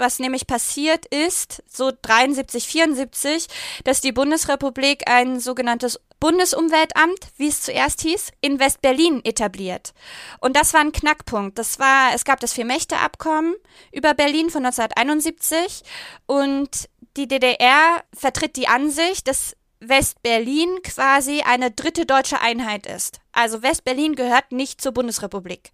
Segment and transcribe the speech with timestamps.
[0.00, 3.46] was nämlich passiert ist, so 73, 74,
[3.84, 9.94] dass die Bundesrepublik ein sogenanntes Bundesumweltamt, wie es zuerst hieß, in West-Berlin etabliert.
[10.40, 11.58] Und das war ein Knackpunkt.
[11.58, 13.54] Das war, es gab das Vier-Mächte-Abkommen
[13.90, 15.82] über Berlin von 1971
[16.26, 23.20] und die DDR vertritt die Ansicht, dass West-Berlin quasi eine dritte deutsche Einheit ist.
[23.32, 25.72] Also West-Berlin gehört nicht zur Bundesrepublik.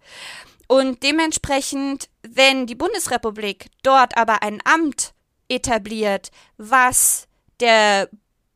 [0.67, 5.13] Und dementsprechend, wenn die Bundesrepublik dort aber ein Amt
[5.49, 7.27] etabliert, was
[7.59, 8.09] der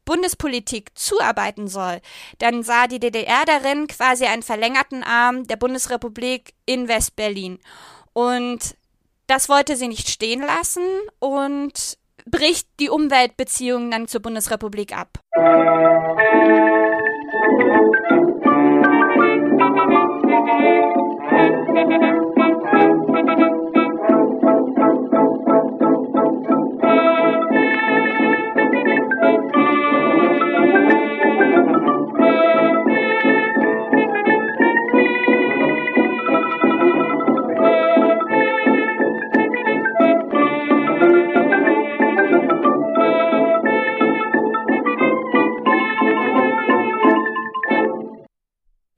[0.03, 2.01] Bundespolitik zuarbeiten soll,
[2.39, 7.59] dann sah die DDR darin quasi einen verlängerten Arm der Bundesrepublik in West-Berlin.
[8.13, 8.75] Und
[9.27, 10.83] das wollte sie nicht stehen lassen
[11.19, 15.19] und bricht die Umweltbeziehungen dann zur Bundesrepublik ab.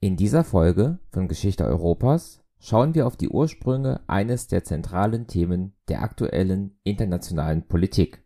[0.00, 5.74] In dieser Folge von Geschichte Europas schauen wir auf die Ursprünge eines der zentralen Themen
[5.88, 8.24] der aktuellen internationalen Politik.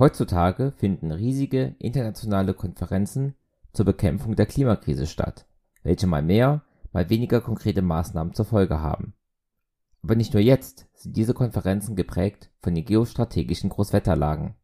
[0.00, 3.36] Heutzutage finden riesige internationale Konferenzen
[3.72, 5.46] zur Bekämpfung der Klimakrise statt,
[5.84, 9.14] welche mal mehr, mal weniger konkrete Maßnahmen zur Folge haben.
[10.02, 14.56] Aber nicht nur jetzt sind diese Konferenzen geprägt von den geostrategischen Großwetterlagen.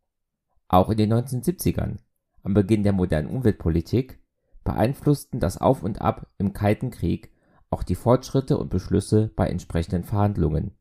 [0.67, 1.99] Auch in den 1970ern,
[2.43, 4.19] am Beginn der modernen Umweltpolitik,
[4.65, 7.32] beeinflussten das Auf und Ab im Kalten Krieg
[7.73, 10.73] auch die Fortschritte und Beschlüsse bei entsprechenden Verhandlungen.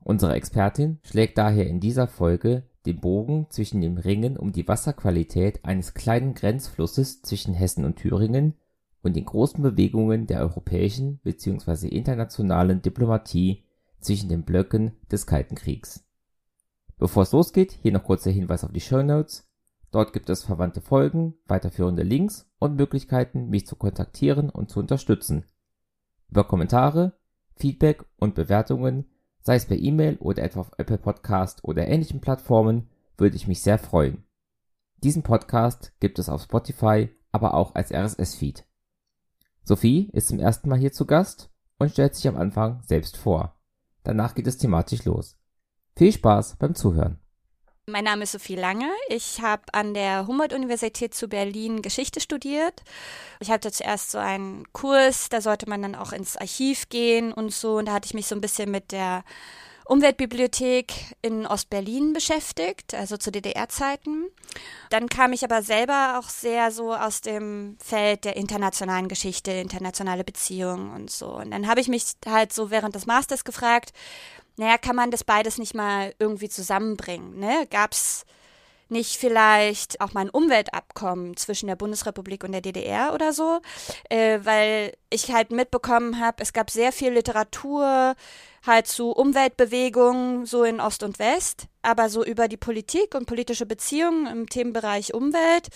[0.00, 5.64] Unsere Expertin schlägt daher in dieser Folge den Bogen zwischen dem Ringen um die Wasserqualität
[5.64, 8.54] eines kleinen Grenzflusses zwischen Hessen und Thüringen
[9.02, 11.88] und den großen Bewegungen der europäischen bzw.
[11.88, 13.64] internationalen Diplomatie
[14.00, 16.04] zwischen den Blöcken des Kalten Kriegs.
[16.98, 19.48] Bevor es losgeht, hier noch kurz der Hinweis auf die Show Notes.
[19.90, 25.44] Dort gibt es verwandte Folgen, weiterführende Links und Möglichkeiten, mich zu kontaktieren und zu unterstützen.
[26.28, 27.18] Über Kommentare,
[27.56, 29.06] Feedback und Bewertungen,
[29.40, 33.62] sei es per E-Mail oder etwa auf Apple Podcast oder ähnlichen Plattformen, würde ich mich
[33.62, 34.24] sehr freuen.
[34.98, 38.64] Diesen Podcast gibt es auf Spotify, aber auch als RSS-Feed.
[39.62, 43.60] Sophie ist zum ersten Mal hier zu Gast und stellt sich am Anfang selbst vor.
[44.04, 45.38] Danach geht es thematisch los.
[45.96, 47.18] Viel Spaß beim Zuhören.
[47.88, 48.90] Mein Name ist Sophie Lange.
[49.10, 52.82] Ich habe an der Humboldt-Universität zu Berlin Geschichte studiert.
[53.38, 57.54] Ich hatte zuerst so einen Kurs, da sollte man dann auch ins Archiv gehen und
[57.54, 57.76] so.
[57.76, 59.22] Und da hatte ich mich so ein bisschen mit der
[59.84, 60.92] Umweltbibliothek
[61.22, 64.26] in Ostberlin beschäftigt, also zu DDR-Zeiten.
[64.90, 70.24] Dann kam ich aber selber auch sehr so aus dem Feld der internationalen Geschichte, internationale
[70.24, 71.36] Beziehungen und so.
[71.36, 73.92] Und dann habe ich mich halt so während des Masters gefragt,
[74.56, 77.38] naja, kann man das beides nicht mal irgendwie zusammenbringen?
[77.38, 77.66] Ne?
[77.70, 78.24] Gab es
[78.88, 83.60] nicht vielleicht auch mal ein Umweltabkommen zwischen der Bundesrepublik und der DDR oder so?
[84.08, 88.14] Äh, weil ich halt mitbekommen habe, es gab sehr viel Literatur
[88.64, 93.66] halt zu Umweltbewegungen, so in Ost und West, aber so über die Politik und politische
[93.66, 95.68] Beziehungen im Themenbereich Umwelt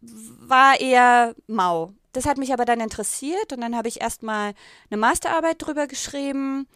[0.00, 1.92] war eher mau.
[2.12, 4.52] Das hat mich aber dann interessiert und dann habe ich erstmal
[4.90, 6.66] eine Masterarbeit drüber geschrieben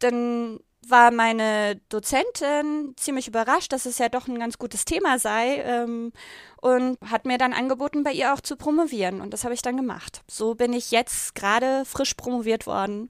[0.00, 5.62] dann war meine Dozentin ziemlich überrascht, dass es ja doch ein ganz gutes Thema sei
[5.64, 6.12] ähm,
[6.60, 9.20] und hat mir dann angeboten, bei ihr auch zu promovieren.
[9.20, 10.22] Und das habe ich dann gemacht.
[10.28, 13.08] So bin ich jetzt gerade frisch promoviert worden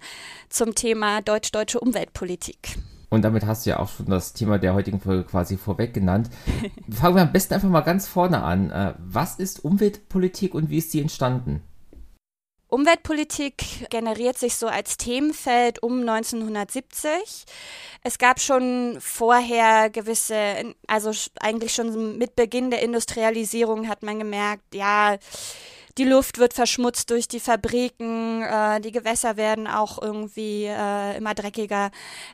[0.48, 2.76] zum Thema deutsch-deutsche Umweltpolitik.
[3.08, 6.30] Und damit hast du ja auch schon das Thema der heutigen Folge quasi vorweg genannt.
[6.90, 8.70] Fangen wir am besten einfach mal ganz vorne an.
[8.70, 11.62] Äh, was ist Umweltpolitik und wie ist sie entstanden?
[12.70, 17.10] Umweltpolitik generiert sich so als Themenfeld um 1970.
[18.02, 24.74] Es gab schon vorher gewisse, also eigentlich schon mit Beginn der Industrialisierung hat man gemerkt,
[24.74, 25.18] ja,
[25.98, 31.34] die Luft wird verschmutzt durch die Fabriken, äh, die Gewässer werden auch irgendwie äh, immer
[31.34, 31.90] dreckiger.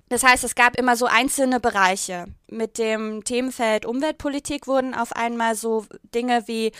[0.08, 2.26] Das heißt, es gab immer so einzelne Bereiche.
[2.48, 6.72] Mit dem Themenfeld Umweltpolitik wurden auf einmal so Dinge wie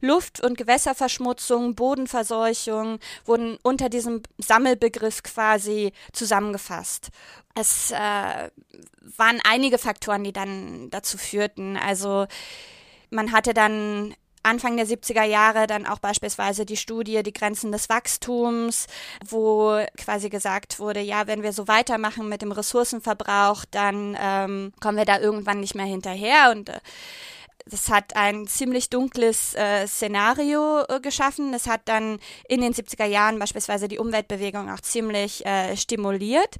[0.00, 7.10] Luft- und Gewässerverschmutzung, Bodenverseuchung wurden unter diesem Sammelbegriff quasi zusammengefasst.
[7.54, 11.76] Es äh, waren einige Faktoren, die dann dazu führten.
[11.76, 12.26] Also
[13.10, 14.14] man hatte dann
[14.44, 18.86] Anfang der 70er Jahre dann auch beispielsweise die Studie Die Grenzen des Wachstums,
[19.26, 24.98] wo quasi gesagt wurde, ja, wenn wir so weitermachen mit dem Ressourcenverbrauch, dann ähm, kommen
[24.98, 26.80] wir da irgendwann nicht mehr hinterher und äh,
[27.66, 31.52] das hat ein ziemlich dunkles äh, Szenario äh, geschaffen.
[31.52, 36.56] Das hat dann in den 70er Jahren beispielsweise die Umweltbewegung auch ziemlich äh, stimuliert.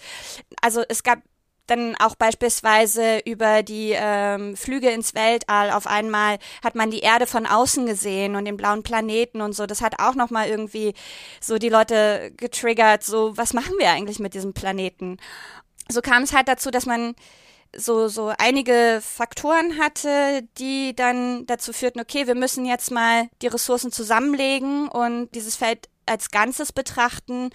[0.62, 1.18] Also es gab
[1.66, 7.26] dann auch beispielsweise über die ähm, Flüge ins Weltall auf einmal hat man die Erde
[7.26, 9.66] von außen gesehen und den blauen Planeten und so.
[9.66, 10.94] Das hat auch noch mal irgendwie
[11.40, 13.02] so die Leute getriggert.
[13.02, 15.18] So was machen wir eigentlich mit diesem Planeten?
[15.88, 17.14] So kam es halt dazu, dass man
[17.76, 23.48] so, so einige Faktoren hatte, die dann dazu führten, okay, wir müssen jetzt mal die
[23.48, 27.50] Ressourcen zusammenlegen und dieses Feld als Ganzes betrachten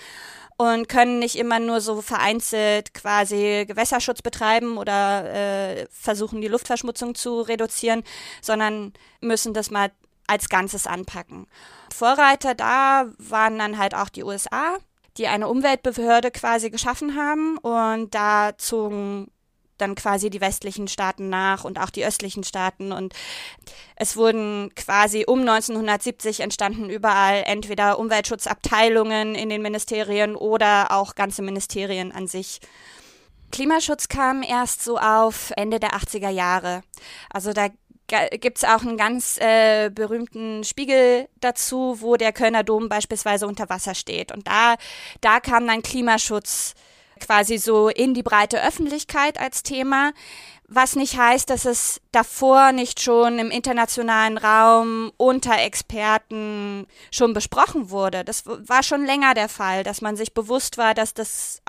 [0.58, 7.16] und können nicht immer nur so vereinzelt quasi Gewässerschutz betreiben oder äh, versuchen, die Luftverschmutzung
[7.16, 8.04] zu reduzieren,
[8.42, 9.92] sondern müssen das mal
[10.28, 11.48] als Ganzes anpacken.
[11.94, 14.78] Vorreiter da waren dann halt auch die USA,
[15.18, 19.32] die eine Umweltbehörde quasi geschaffen haben und da zogen
[19.82, 22.92] dann quasi die westlichen Staaten nach und auch die östlichen Staaten.
[22.92, 23.14] Und
[23.96, 31.42] es wurden quasi um 1970 entstanden überall entweder Umweltschutzabteilungen in den Ministerien oder auch ganze
[31.42, 32.60] Ministerien an sich.
[33.52, 36.84] Klimaschutz kam erst so auf Ende der 80er Jahre.
[37.32, 37.70] Also da
[38.32, 43.96] gibt's auch einen ganz äh, berühmten Spiegel dazu, wo der Kölner Dom beispielsweise unter Wasser
[43.96, 44.32] steht.
[44.32, 44.76] Und da,
[45.22, 46.74] da kam dann Klimaschutz
[47.20, 50.12] quasi so in die breite Öffentlichkeit als Thema,
[50.68, 57.90] was nicht heißt, dass es davor nicht schon im internationalen Raum unter Experten schon besprochen
[57.90, 58.24] wurde.
[58.24, 61.62] Das war schon länger der Fall, dass man sich bewusst war, dass das,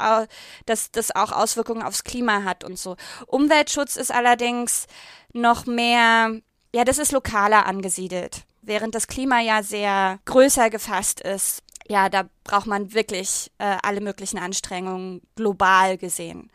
[0.67, 2.97] dass das auch Auswirkungen aufs Klima hat und so.
[3.26, 4.87] Umweltschutz ist allerdings
[5.32, 6.41] noch mehr,
[6.75, 12.29] ja, das ist lokaler angesiedelt während das Klima ja sehr größer gefasst ist ja, da
[12.45, 16.49] braucht man wirklich äh, alle möglichen Anstrengungen global gesehen.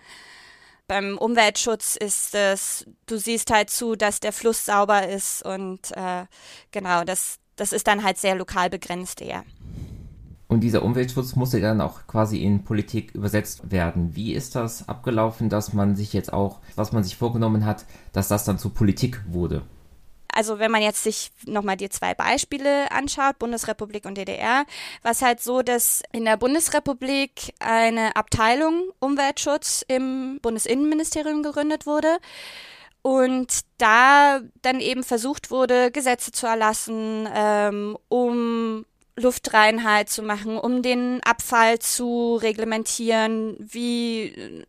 [0.88, 6.24] Beim Umweltschutz ist es, du siehst halt zu, dass der Fluss sauber ist und äh,
[6.72, 9.44] genau, das, das ist dann halt sehr lokal begrenzt eher.
[10.48, 14.16] Und dieser Umweltschutz musste dann auch quasi in Politik übersetzt werden.
[14.16, 18.30] Wie ist das abgelaufen, dass man sich jetzt auch, was man sich vorgenommen hat, dass
[18.30, 19.64] das dann zur Politik wurde?
[20.36, 24.66] Also wenn man jetzt sich nochmal die zwei Beispiele anschaut, Bundesrepublik und DDR,
[25.02, 32.18] war es halt so, dass in der Bundesrepublik eine Abteilung Umweltschutz im Bundesinnenministerium gegründet wurde
[33.02, 38.86] und da dann eben versucht wurde, Gesetze zu erlassen, ähm, um
[39.16, 44.66] Luftreinheit zu machen, um den Abfall zu reglementieren, wie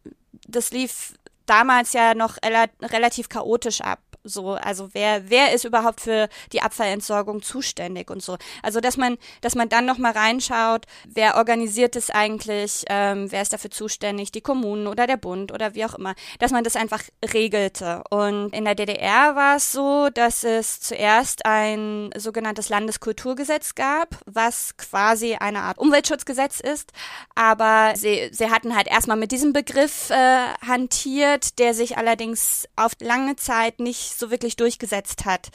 [0.46, 1.14] das lief
[1.46, 4.00] damals ja noch relativ chaotisch ab.
[4.28, 8.36] So, also wer, wer ist überhaupt für die Abfallentsorgung zuständig und so.
[8.62, 13.52] Also dass man, dass man dann nochmal reinschaut, wer organisiert es eigentlich, ähm, wer ist
[13.52, 17.02] dafür zuständig, die Kommunen oder der Bund oder wie auch immer, dass man das einfach
[17.24, 18.02] regelte.
[18.10, 24.76] Und in der DDR war es so, dass es zuerst ein sogenanntes Landeskulturgesetz gab, was
[24.76, 26.92] quasi eine Art Umweltschutzgesetz ist,
[27.34, 32.92] aber sie, sie hatten halt erstmal mit diesem Begriff äh, hantiert, der sich allerdings auf
[33.00, 35.48] lange Zeit nicht so wirklich durchgesetzt hat.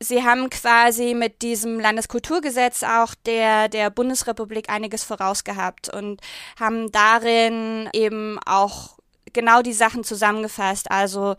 [0.00, 6.20] Sie haben quasi mit diesem Landeskulturgesetz auch der, der Bundesrepublik einiges vorausgehabt und
[6.58, 8.98] haben darin eben auch
[9.32, 10.90] genau die Sachen zusammengefasst.
[10.90, 11.36] Also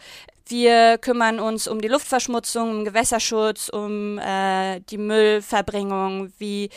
[0.48, 6.70] wir kümmern uns um die Luftverschmutzung, um Gewässerschutz, um äh, die Müllverbringung, wie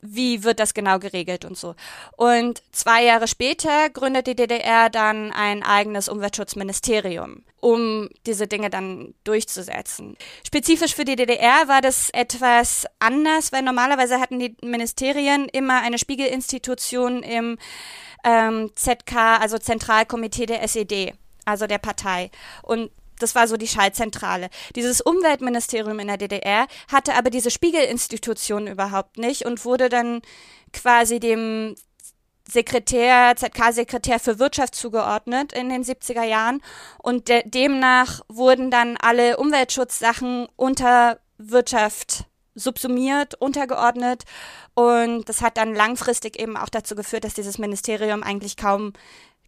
[0.00, 1.74] wie wird das genau geregelt und so.
[2.16, 9.14] Und zwei Jahre später gründet die DDR dann ein eigenes Umweltschutzministerium, um diese Dinge dann
[9.24, 10.16] durchzusetzen.
[10.46, 15.98] Spezifisch für die DDR war das etwas anders, weil normalerweise hatten die Ministerien immer eine
[15.98, 17.58] Spiegelinstitution im
[18.24, 22.30] ähm, ZK, also Zentralkomitee der SED, also der Partei.
[22.62, 24.48] Und das war so die Schaltzentrale.
[24.74, 30.22] Dieses Umweltministerium in der DDR hatte aber diese Spiegelinstitution überhaupt nicht und wurde dann
[30.72, 31.74] quasi dem
[32.48, 36.62] Sekretär, ZK-Sekretär für Wirtschaft zugeordnet in den 70er Jahren
[37.02, 44.24] und de demnach wurden dann alle Umweltschutzsachen unter Wirtschaft subsumiert, untergeordnet
[44.74, 48.92] und das hat dann langfristig eben auch dazu geführt, dass dieses Ministerium eigentlich kaum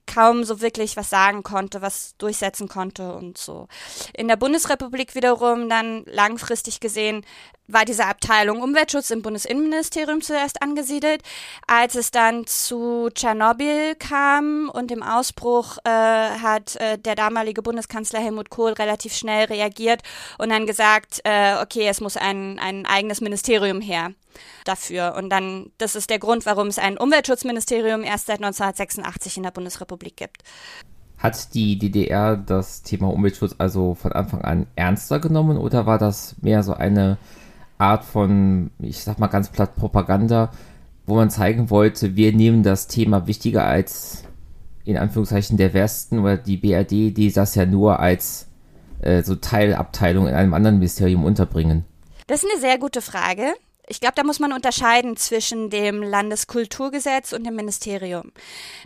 [0.09, 3.69] kaum so wirklich was sagen konnte, was durchsetzen konnte und so.
[4.15, 7.25] In der Bundesrepublik wiederum dann langfristig gesehen
[7.69, 11.23] war diese Abteilung Umweltschutz im Bundesinnenministerium zuerst angesiedelt.
[11.67, 18.21] Als es dann zu Tschernobyl kam und dem Ausbruch, äh, hat äh, der damalige Bundeskanzler
[18.21, 20.03] Helmut Kohl relativ schnell reagiert
[20.39, 24.13] und dann gesagt, äh, okay, es muss ein, ein eigenes Ministerium her
[24.65, 25.15] dafür.
[25.17, 29.51] Und dann, das ist der Grund, warum es ein Umweltschutzministerium erst seit 1986 in der
[29.51, 30.43] Bundesrepublik gibt.
[31.19, 36.37] Hat die DDR das Thema Umweltschutz also von Anfang an ernster genommen oder war das
[36.41, 37.19] mehr so eine
[37.79, 40.51] Art von, ich sag mal ganz platt, Propaganda,
[41.07, 44.25] wo man zeigen wollte, wir nehmen das Thema wichtiger als
[44.85, 48.47] in Anführungszeichen der Westen oder die BRD, die das ja nur als
[49.01, 51.85] äh, so Teilabteilung in einem anderen Ministerium unterbringen?
[52.27, 53.55] Das ist eine sehr gute Frage.
[53.87, 58.33] Ich glaube, da muss man unterscheiden zwischen dem Landeskulturgesetz und dem Ministerium.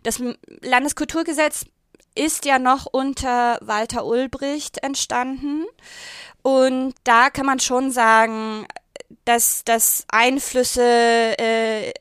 [0.04, 0.22] Das
[0.60, 1.66] Landeskulturgesetz
[2.14, 5.64] ist ja noch unter Walter Ulbricht entstanden.
[6.42, 8.66] Und da kann man schon sagen,
[9.24, 10.82] dass, dass Einflüsse
[11.38, 11.92] äh,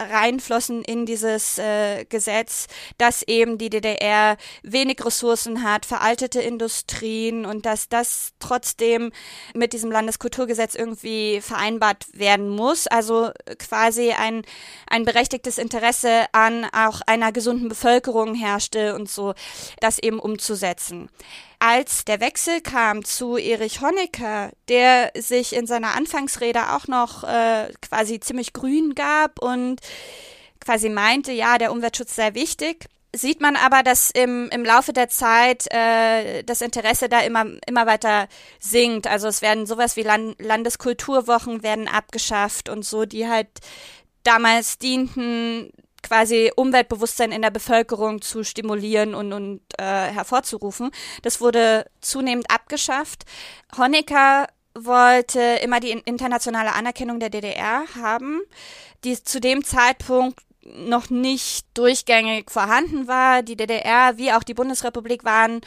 [0.00, 2.66] reinflossen in dieses äh, Gesetz,
[2.98, 9.12] dass eben die DDR wenig Ressourcen hat, veraltete Industrien und dass das trotzdem
[9.54, 12.86] mit diesem Landeskulturgesetz irgendwie vereinbart werden muss.
[12.86, 14.42] Also quasi ein,
[14.88, 19.34] ein berechtigtes Interesse an auch einer gesunden Bevölkerung herrschte und so,
[19.80, 21.08] das eben umzusetzen
[21.58, 27.72] als der Wechsel kam zu Erich Honecker, der sich in seiner Anfangsrede auch noch äh,
[27.80, 29.80] quasi ziemlich grün gab und
[30.60, 35.08] quasi meinte, ja, der Umweltschutz sei wichtig, sieht man aber, dass im, im Laufe der
[35.08, 38.28] Zeit äh, das Interesse da immer, immer weiter
[38.60, 39.06] sinkt.
[39.06, 43.48] Also es werden sowas wie Land Landeskulturwochen werden abgeschafft und so, die halt
[44.22, 45.70] damals dienten,
[46.06, 50.90] quasi Umweltbewusstsein in der Bevölkerung zu stimulieren und, und äh, hervorzurufen.
[51.22, 53.24] Das wurde zunehmend abgeschafft.
[53.76, 58.42] Honecker wollte immer die internationale Anerkennung der DDR haben,
[59.04, 60.40] die zu dem Zeitpunkt
[60.74, 63.42] noch nicht durchgängig vorhanden war.
[63.42, 65.60] Die DDR wie auch die Bundesrepublik waren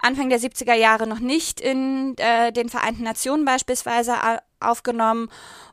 [0.00, 4.14] Anfang der 70er Jahre noch nicht in äh, den Vereinten Nationen beispielsweise
[4.60, 5.28] aufgenommen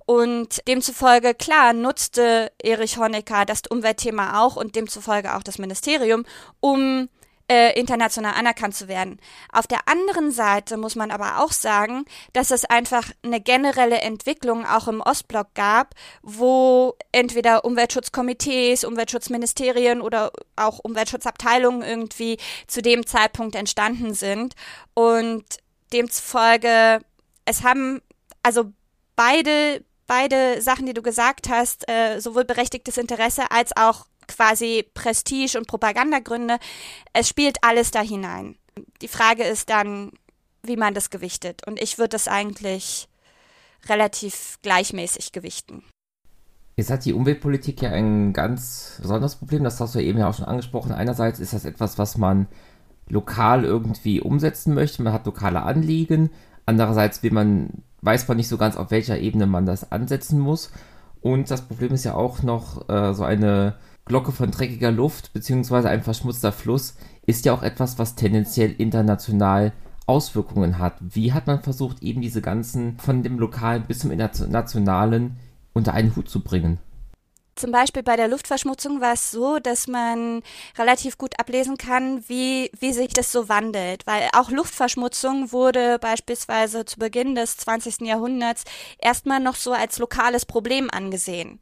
[0.06, 6.26] und demzufolge, klar, nutzte Erich Honecker das Umweltthema auch und demzufolge auch das Ministerium,
[6.60, 7.08] um
[7.50, 9.20] äh, international anerkannt zu werden.
[9.52, 14.66] Auf der anderen Seite muss man aber auch sagen, dass es einfach eine generelle Entwicklung
[14.66, 23.56] auch im Ostblock gab, wo entweder Umweltschutzkomitees, Umweltschutzministerien oder auch Umweltschutzabteilungen irgendwie zu dem Zeitpunkt
[23.56, 24.54] entstanden sind
[24.94, 25.44] und
[25.92, 27.02] demzufolge
[27.46, 28.02] es haben
[28.42, 28.72] also
[29.16, 35.58] beide beide Sachen, die du gesagt hast, äh, sowohl berechtigtes Interesse als auch quasi Prestige
[35.58, 36.58] und Propagandagründe,
[37.14, 38.56] es spielt alles da hinein.
[39.02, 40.12] Die Frage ist dann,
[40.64, 41.66] wie man das gewichtet.
[41.68, 43.08] Und ich würde das eigentlich
[43.88, 45.84] relativ gleichmäßig gewichten.
[46.76, 50.34] Jetzt hat die Umweltpolitik ja ein ganz besonderes Problem, das hast du eben ja auch
[50.34, 50.92] schon angesprochen.
[50.92, 52.48] Einerseits ist das etwas, was man
[53.08, 56.32] lokal irgendwie umsetzen möchte, man hat lokale Anliegen.
[56.66, 60.72] Andererseits will man weiß man nicht so ganz, auf welcher Ebene man das ansetzen muss.
[61.22, 63.76] Und das Problem ist ja auch noch, äh, so eine
[64.06, 66.96] Glocke von dreckiger Luft beziehungsweise ein verschmutzter Fluss
[67.26, 69.72] ist ja auch etwas, was tendenziell international
[70.06, 70.96] Auswirkungen hat.
[71.00, 75.38] Wie hat man versucht, eben diese ganzen von dem Lokalen bis zum Internationalen
[75.74, 76.80] unter einen Hut zu bringen?
[77.56, 80.42] Zum Beispiel bei der Luftverschmutzung war es so, dass man
[80.78, 84.08] relativ gut ablesen kann, wie, wie sich das so wandelt.
[84.08, 88.02] Weil auch Luftverschmutzung wurde beispielsweise zu Beginn des 20.
[88.02, 88.64] Jahrhunderts
[88.98, 91.60] erstmal noch so als lokales Problem angesehen.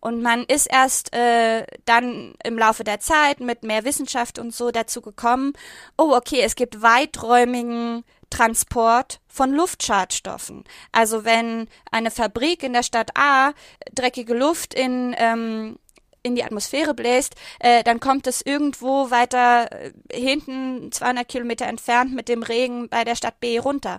[0.00, 4.70] Und man ist erst äh, dann im Laufe der Zeit mit mehr Wissenschaft und so
[4.72, 5.52] dazu gekommen,
[5.96, 10.64] oh okay, es gibt weiträumigen Transport von Luftschadstoffen.
[10.92, 13.52] Also wenn eine Fabrik in der Stadt A
[13.94, 15.78] dreckige Luft in ähm,
[16.22, 22.12] in die Atmosphäre bläst, äh, dann kommt es irgendwo weiter äh, hinten 200 Kilometer entfernt
[22.12, 23.98] mit dem Regen bei der Stadt B runter.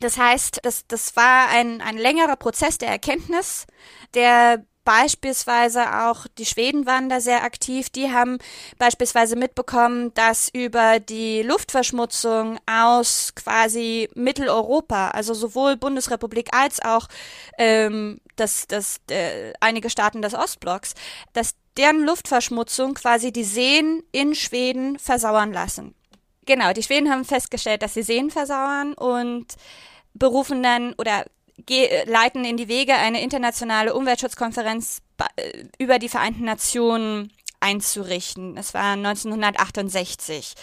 [0.00, 3.66] Das heißt, das, das war ein, ein längerer Prozess der Erkenntnis,
[4.14, 7.90] der beispielsweise auch die Schweden waren da sehr aktiv.
[7.90, 8.38] Die haben
[8.78, 17.08] beispielsweise mitbekommen, dass über die Luftverschmutzung aus quasi Mitteleuropa, also sowohl Bundesrepublik als auch
[17.58, 20.94] ähm, das, das, äh, einige Staaten des Ostblocks,
[21.32, 25.94] dass deren Luftverschmutzung quasi die Seen in Schweden versauern lassen.
[26.46, 29.46] Genau, die Schweden haben festgestellt, dass sie Seen versauern und
[30.14, 31.24] berufen dann oder
[32.06, 35.02] leiten in die Wege eine internationale Umweltschutzkonferenz
[35.36, 38.56] äh, über die Vereinten Nationen einzurichten.
[38.56, 40.54] Es war 1968.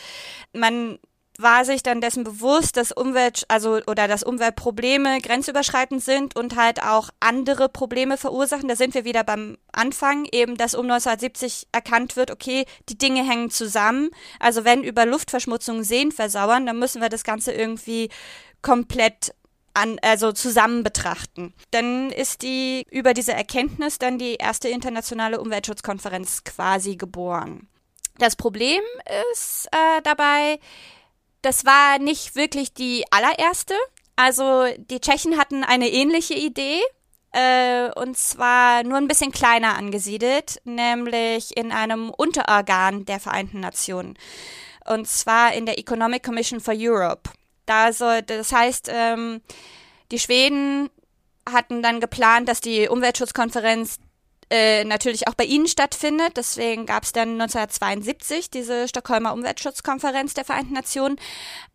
[0.54, 1.00] Man
[1.38, 6.82] war sich dann dessen bewusst, dass Umwelt, also oder dass Umweltprobleme grenzüberschreitend sind und halt
[6.82, 8.68] auch andere Probleme verursachen.
[8.68, 13.28] Da sind wir wieder beim Anfang, eben, dass um 1970 erkannt wird, okay, die Dinge
[13.28, 14.10] hängen zusammen.
[14.40, 18.10] Also wenn über Luftverschmutzung Seen versauern, dann müssen wir das Ganze irgendwie
[18.64, 19.34] komplett
[19.78, 21.54] an, also zusammen betrachten.
[21.72, 27.68] Dann ist die über diese Erkenntnis dann die erste internationale Umweltschutzkonferenz quasi geboren.
[28.18, 28.82] Das Problem
[29.32, 30.60] ist äh, dabei,
[31.44, 33.76] das war nicht wirklich die allererste.
[34.16, 36.82] Also die Tschechen hatten eine ähnliche Idee,
[37.32, 44.18] äh, und zwar nur ein bisschen kleiner angesiedelt, nämlich in einem Unterorgan der Vereinten Nationen.
[44.86, 47.30] Und zwar in der Economic Commission for Europe.
[47.68, 49.42] Da soll, das heißt, ähm,
[50.12, 50.90] die Schweden
[51.48, 54.00] hatten dann geplant, dass die Umweltschutzkonferenz
[54.50, 56.38] äh, natürlich auch bei Ihnen stattfindet.
[56.38, 61.18] Deswegen gab es dann 1972 diese Stockholmer Umweltschutzkonferenz der Vereinten Nationen.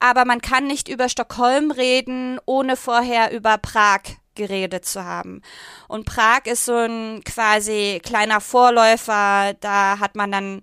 [0.00, 4.00] Aber man kann nicht über Stockholm reden, ohne vorher über Prag
[4.34, 5.42] geredet zu haben.
[5.88, 9.52] Und Prag ist so ein quasi kleiner Vorläufer.
[9.61, 10.62] Da hat man dann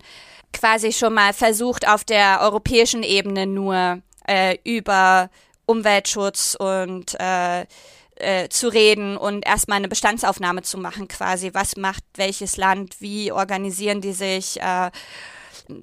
[0.51, 5.29] quasi schon mal versucht, auf der europäischen Ebene nur äh, über
[5.65, 7.65] Umweltschutz und äh,
[8.15, 11.51] äh, zu reden und erstmal eine Bestandsaufnahme zu machen, quasi.
[11.53, 13.01] Was macht welches Land?
[13.01, 14.62] Wie organisieren die sich?
[14.62, 14.91] Äh,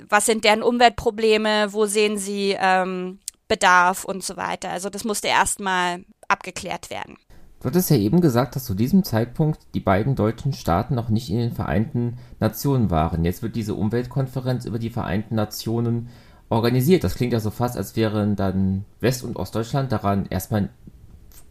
[0.08, 1.72] was sind deren Umweltprobleme?
[1.72, 4.70] Wo sehen sie ähm, Bedarf und so weiter?
[4.70, 7.16] Also das musste erstmal abgeklärt werden.
[7.60, 11.30] Du hattest ja eben gesagt, dass zu diesem Zeitpunkt die beiden deutschen Staaten noch nicht
[11.30, 13.24] in den Vereinten Nationen waren.
[13.24, 16.10] Jetzt wird diese Umweltkonferenz über die Vereinten Nationen
[16.48, 17.04] organisiert.
[17.04, 20.68] Das klingt ja so fast, als wären dann West- und Ostdeutschland daran erstmal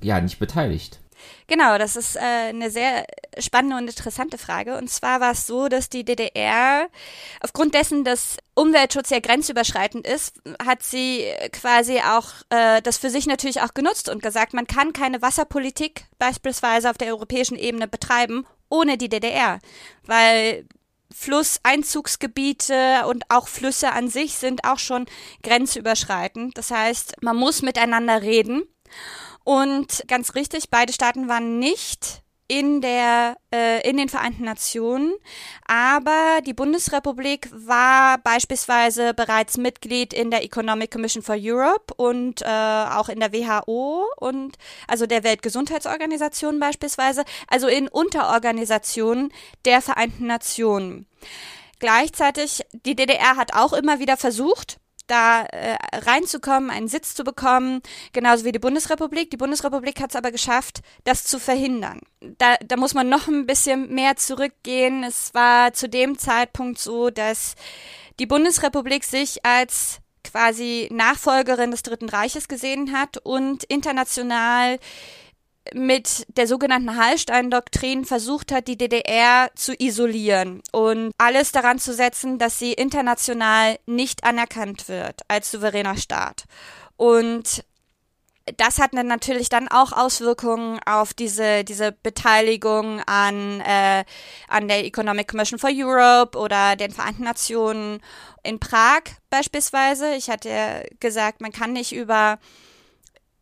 [0.02, 1.00] ja nicht beteiligt.
[1.48, 3.06] Genau, das ist äh, eine sehr
[3.40, 4.78] spannende und interessante Frage.
[4.78, 6.88] Und zwar war es so, dass die DDR
[7.40, 13.28] aufgrund dessen, dass Umweltschutz ja grenzüberschreitend ist, hat sie quasi auch äh, das für sich
[13.28, 18.46] natürlich auch genutzt und gesagt, man kann keine Wasserpolitik beispielsweise auf der europäischen Ebene betreiben
[18.70, 19.60] ohne die DDR,
[20.06, 20.66] weil
[21.18, 25.06] Flusseinzugsgebiete und auch Flüsse an sich sind auch schon
[25.44, 26.58] grenzüberschreitend.
[26.58, 28.64] Das heißt, man muss miteinander reden.
[29.46, 35.16] Und ganz richtig, beide Staaten waren nicht in der äh, in den Vereinten Nationen,
[35.68, 42.46] aber die Bundesrepublik war beispielsweise bereits Mitglied in der Economic Commission for Europe und äh,
[42.46, 49.34] auch in der WHO und also der Weltgesundheitsorganisation beispielsweise, also in Unterorganisationen
[49.66, 51.08] der Vereinten Nationen.
[51.80, 57.82] Gleichzeitig die DDR hat auch immer wieder versucht, da äh, reinzukommen, einen Sitz zu bekommen,
[58.14, 59.30] genauso wie die Bundesrepublik.
[59.32, 62.02] Die Bundesrepublik hat es aber geschafft, das zu verhindern.
[62.20, 65.04] Da, da muss man noch ein bisschen mehr zurückgehen.
[65.04, 67.56] Es war zu dem Zeitpunkt so, dass
[68.20, 74.80] die Bundesrepublik sich als quasi Nachfolgerin des Dritten Reiches gesehen hat und international
[75.74, 82.38] mit der sogenannten Hallstein-Doktrin versucht hat, die DDR zu isolieren und alles daran zu setzen,
[82.38, 86.46] dass sie international nicht anerkannt wird als souveräner Staat.
[86.98, 87.64] Und
[88.58, 94.06] das hat natürlich dann auch Auswirkungen auf diese, diese Beteiligung an, äh,
[94.48, 98.02] an der Economic Commission for Europe oder den Vereinten Nationen
[98.44, 99.02] in Prag
[99.32, 100.14] beispielsweise.
[100.14, 102.38] Ich hatte gesagt, man kann nicht über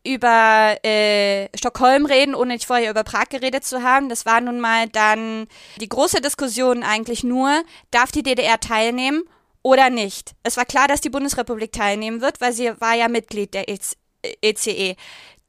[0.04, 4.08] über äh, Stockholm reden, ohne nicht vorher über Prag geredet zu haben.
[4.08, 5.46] Das war nun mal dann
[5.80, 9.22] die große Diskussion eigentlich nur, darf die DDR teilnehmen
[9.62, 10.32] oder nicht.
[10.42, 14.70] Es war klar, dass die Bundesrepublik teilnehmen wird, weil sie war ja Mitglied der ECE.
[14.70, 14.96] E.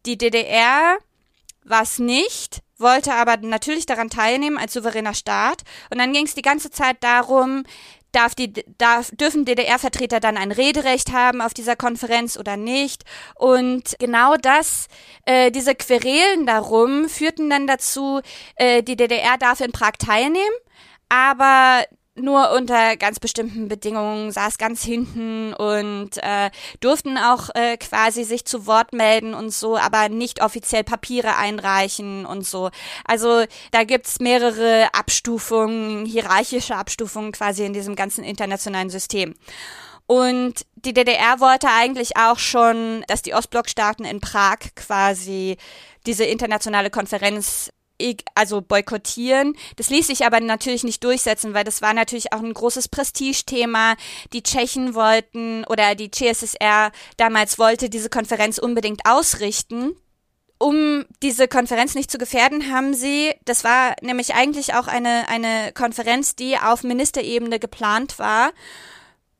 [0.05, 0.97] Die DDR
[1.65, 5.63] war es nicht, wollte aber natürlich daran teilnehmen als souveräner Staat.
[5.89, 7.63] Und dann ging es die ganze Zeit darum,
[8.15, 13.03] darf die, darf, dürfen DDR-Vertreter dann ein Rederecht haben auf dieser Konferenz oder nicht?
[13.35, 14.87] Und genau das,
[15.25, 18.21] äh, diese Querelen darum führten dann dazu,
[18.55, 20.55] äh, die DDR darf in Prag teilnehmen,
[21.09, 21.83] aber
[22.15, 26.49] nur unter ganz bestimmten Bedingungen, saß ganz hinten und äh,
[26.79, 32.25] durften auch äh, quasi sich zu Wort melden und so, aber nicht offiziell Papiere einreichen
[32.25, 32.69] und so.
[33.05, 39.35] Also da gibt's mehrere Abstufungen, hierarchische Abstufungen quasi in diesem ganzen internationalen System.
[40.07, 45.57] Und die DDR wollte eigentlich auch schon, dass die Ostblockstaaten in Prag quasi
[46.05, 47.71] diese internationale Konferenz
[48.33, 49.55] also boykottieren.
[49.77, 53.95] Das ließ sich aber natürlich nicht durchsetzen, weil das war natürlich auch ein großes Prestigethema.
[54.33, 59.95] Die Tschechen wollten oder die CSSR damals wollte diese Konferenz unbedingt ausrichten
[60.57, 65.71] um diese Konferenz nicht zu gefährden, haben sie, das war nämlich eigentlich auch eine, eine
[65.73, 68.51] Konferenz, die auf Ministerebene geplant war,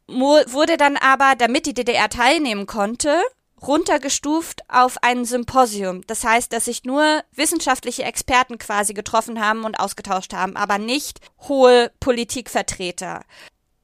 [0.07, 3.21] wurde dann aber, damit die DDR teilnehmen konnte,
[3.61, 6.01] runtergestuft auf ein Symposium.
[6.07, 11.19] Das heißt, dass sich nur wissenschaftliche Experten quasi getroffen haben und ausgetauscht haben, aber nicht
[11.47, 13.23] hohe Politikvertreter.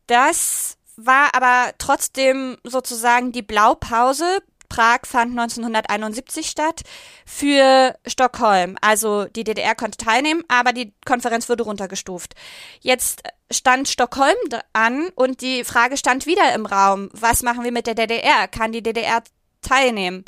[0.08, 4.40] Das war aber trotzdem sozusagen die Blaupause.
[4.70, 6.82] Prag fand 1971 statt
[7.26, 8.78] für Stockholm.
[8.80, 12.36] Also die DDR konnte teilnehmen, aber die Konferenz wurde runtergestuft.
[12.80, 14.38] Jetzt stand Stockholm
[14.72, 17.10] an und die Frage stand wieder im Raum.
[17.12, 18.48] Was machen wir mit der DDR?
[18.48, 19.22] Kann die DDR
[19.62, 20.26] teilnehmen.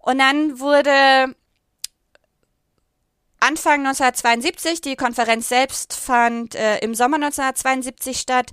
[0.00, 1.34] Und dann wurde
[3.40, 8.50] Anfang 1972, die Konferenz selbst fand äh, im Sommer 1972 statt.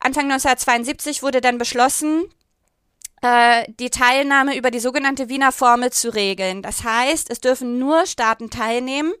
[0.00, 2.24] Anfang 1972 wurde dann beschlossen,
[3.22, 6.62] äh, die Teilnahme über die sogenannte Wiener Formel zu regeln.
[6.62, 9.12] Das heißt, es dürfen nur Staaten teilnehmen,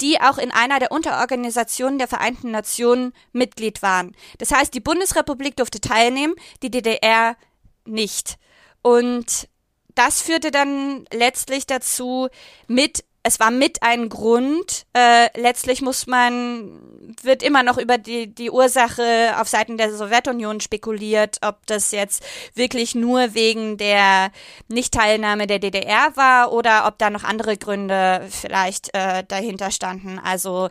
[0.00, 4.14] die auch in einer der Unterorganisationen der Vereinten Nationen Mitglied waren.
[4.38, 7.36] Das heißt, die Bundesrepublik durfte teilnehmen, die DDR
[7.84, 8.36] nicht.
[8.82, 9.48] Und
[9.94, 12.28] das führte dann letztlich dazu,
[12.66, 14.84] mit es war mit ein Grund.
[14.92, 20.60] Äh, letztlich muss man, wird immer noch über die, die Ursache auf Seiten der Sowjetunion
[20.60, 22.22] spekuliert, ob das jetzt
[22.54, 24.30] wirklich nur wegen der
[24.68, 30.18] Nichtteilnahme der DDR war oder ob da noch andere Gründe vielleicht äh, dahinter standen.
[30.18, 30.68] Also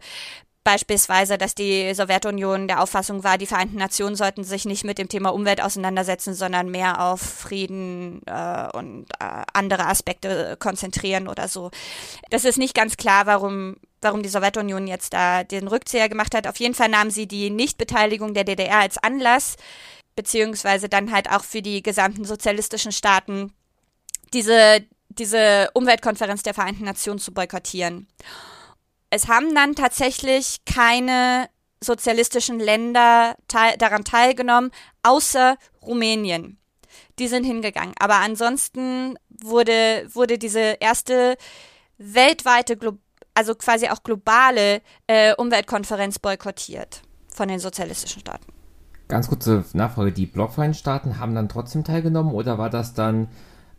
[0.63, 5.09] Beispielsweise, dass die Sowjetunion der Auffassung war, die Vereinten Nationen sollten sich nicht mit dem
[5.09, 11.69] Thema Umwelt auseinandersetzen, sondern mehr auf Frieden äh, und äh, andere Aspekte konzentrieren oder so.
[12.29, 16.45] Das ist nicht ganz klar, warum warum die Sowjetunion jetzt da den Rückzieher gemacht hat.
[16.45, 19.55] Auf jeden Fall nahm sie die Nichtbeteiligung der DDR als Anlass,
[20.15, 23.53] beziehungsweise dann halt auch für die gesamten sozialistischen Staaten
[24.33, 28.07] diese, diese Umweltkonferenz der Vereinten Nationen zu boykottieren
[29.13, 31.47] es haben dann tatsächlich keine
[31.83, 34.71] sozialistischen Länder teil daran teilgenommen,
[35.03, 36.57] außer Rumänien.
[37.19, 37.93] Die sind hingegangen.
[37.99, 41.37] Aber ansonsten wurde, wurde diese erste
[41.99, 42.77] weltweite,
[43.35, 48.51] also quasi auch globale äh, Umweltkonferenz boykottiert von den sozialistischen Staaten.
[49.09, 53.27] Ganz kurze Nachfrage, die blockfreien Staaten haben dann trotzdem teilgenommen oder war das dann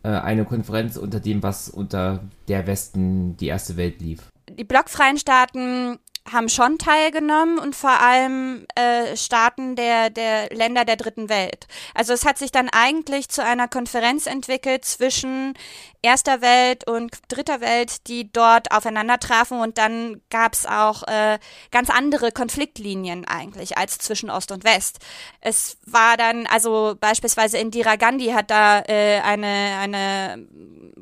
[0.03, 4.29] äh, eine Konferenz unter dem, was unter der Westen die erste Welt lief?
[4.51, 5.99] Die blockfreien Staaten
[6.31, 11.67] haben schon teilgenommen und vor allem äh, Staaten der, der Länder der dritten Welt.
[11.93, 15.53] Also es hat sich dann eigentlich zu einer Konferenz entwickelt zwischen
[16.01, 21.39] erster Welt und dritter Welt, die dort aufeinander trafen und dann gab es auch äh,
[21.71, 24.99] ganz andere Konfliktlinien eigentlich als zwischen Ost und West.
[25.41, 30.47] Es war dann, also beispielsweise Indira Gandhi hat da äh, eine, eine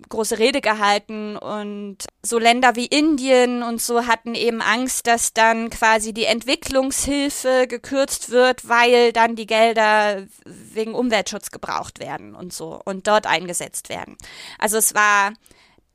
[0.08, 5.70] große Rede gehalten und so Länder wie Indien und so hatten eben Angst, dass dann
[5.70, 12.82] quasi die Entwicklungshilfe gekürzt wird, weil dann die Gelder wegen Umweltschutz gebraucht werden und so
[12.84, 14.18] und dort eingesetzt werden.
[14.58, 15.34] Also es war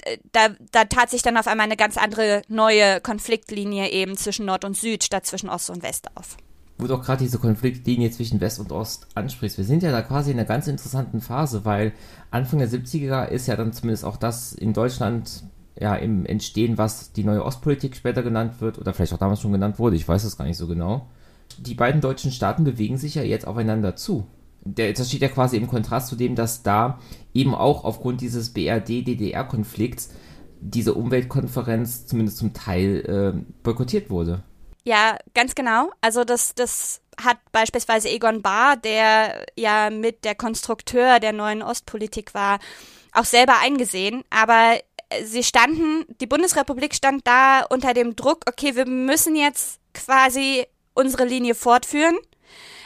[0.05, 4.47] äh, da, da tat sich dann auf einmal eine ganz andere neue Konfliktlinie eben zwischen
[4.47, 6.37] Nord und Süd statt zwischen Ost und West auf
[6.81, 9.59] wo du auch gerade diese Konfliktlinie zwischen West und Ost ansprichst.
[9.59, 11.93] Wir sind ja da quasi in einer ganz interessanten Phase, weil
[12.31, 15.43] Anfang der 70er ist ja dann zumindest auch das in Deutschland
[15.81, 19.53] ja im Entstehen, was die neue Ostpolitik später genannt wird oder vielleicht auch damals schon
[19.53, 19.97] genannt wurde.
[19.97, 21.09] Ich weiß es gar nicht so genau.
[21.59, 24.27] Die beiden deutschen Staaten bewegen sich ja jetzt aufeinander zu.
[24.65, 26.99] Der, das steht ja quasi im Kontrast zu dem, dass da
[27.33, 30.11] eben auch aufgrund dieses BRD-DDR-Konflikts
[30.61, 33.05] diese Umweltkonferenz zumindest zum Teil
[33.37, 34.43] äh, boykottiert wurde.
[34.85, 35.91] Ja, ganz genau.
[36.01, 42.35] Also das, das hat beispielsweise Egon Bahr, der ja mit der Konstrukteur der neuen Ostpolitik
[42.35, 42.59] war,
[43.13, 44.23] auch selber eingesehen.
[44.31, 44.79] Aber
[45.25, 51.25] sie standen, die Bundesrepublik stand da unter dem Druck, okay, wir müssen jetzt quasi unsere
[51.25, 52.17] Linie fortführen.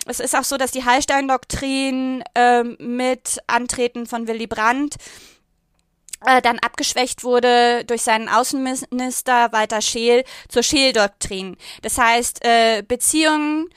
[0.06, 4.96] Es ist auch so, dass die Hallstein-Doktrin äh, mit Antreten von Willy Brandt
[6.24, 11.56] äh, dann abgeschwächt wurde durch seinen Außenminister Walter Scheel zur Scheel-Doktrin.
[11.82, 13.68] Das heißt, äh, Beziehungen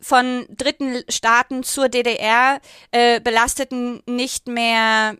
[0.00, 2.60] von dritten Staaten zur DDR
[2.90, 5.16] äh, belasteten nicht mehr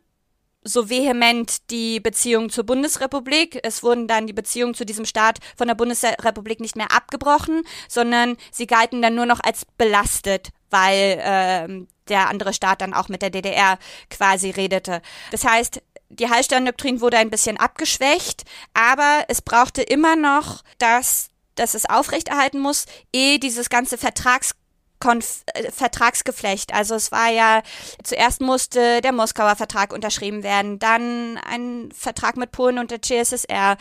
[0.65, 3.59] so vehement die Beziehung zur Bundesrepublik.
[3.63, 8.37] Es wurden dann die Beziehungen zu diesem Staat von der Bundesrepublik nicht mehr abgebrochen, sondern
[8.51, 13.23] sie galten dann nur noch als belastet, weil äh, der andere Staat dann auch mit
[13.23, 13.79] der DDR
[14.11, 15.03] quasi redete.
[15.31, 18.43] Das heißt, die Hallstein-Doktrin wurde ein bisschen abgeschwächt,
[18.75, 24.55] aber es brauchte immer noch das, dass es aufrechterhalten muss, ehe dieses ganze Vertrags
[25.03, 26.73] Konf äh, Vertragsgeflecht.
[26.73, 27.63] Also es war ja,
[28.05, 33.77] zuerst musste der Moskauer Vertrag unterschrieben werden, dann ein Vertrag mit Polen und der CSSR,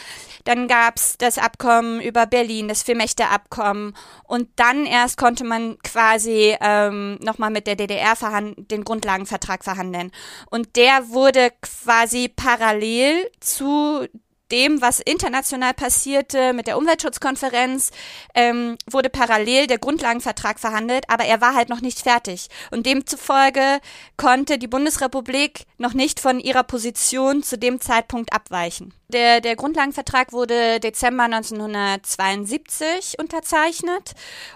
[0.46, 7.20] dann gab's das Abkommen über Berlin, das Vier-Mächte-Abkommen und dann erst konnte man quasi ähm,
[7.22, 8.16] nochmal mit der DDR
[8.56, 10.12] den Grundlagenvertrag verhandeln.
[10.50, 14.08] Und der wurde quasi parallel zu
[14.52, 17.92] dem, was international passierte mit der Umweltschutzkonferenz,
[18.36, 22.50] ähm, wurde parallel der Grundlagenvertrag verhandelt, aber er war halt noch nicht fertig.
[22.70, 23.80] Und demzufolge
[24.18, 28.94] konnte die Bundesrepublik noch nicht von ihrer Position zu dem Zeitpunkt abweichen.
[29.12, 34.14] Der, der Grundlagenvertrag wurde Dezember 1972 unterzeichnet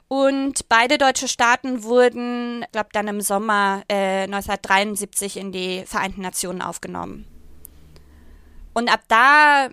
[0.07, 6.21] und beide deutsche Staaten wurden, ich glaube, dann im Sommer äh, 1973 in die Vereinten
[6.21, 7.27] Nationen aufgenommen.
[8.73, 9.69] Und ab da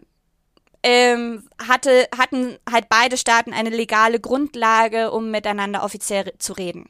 [0.82, 6.88] ähm, hatte, hatten halt beide Staaten eine legale Grundlage, um miteinander offiziell zu reden.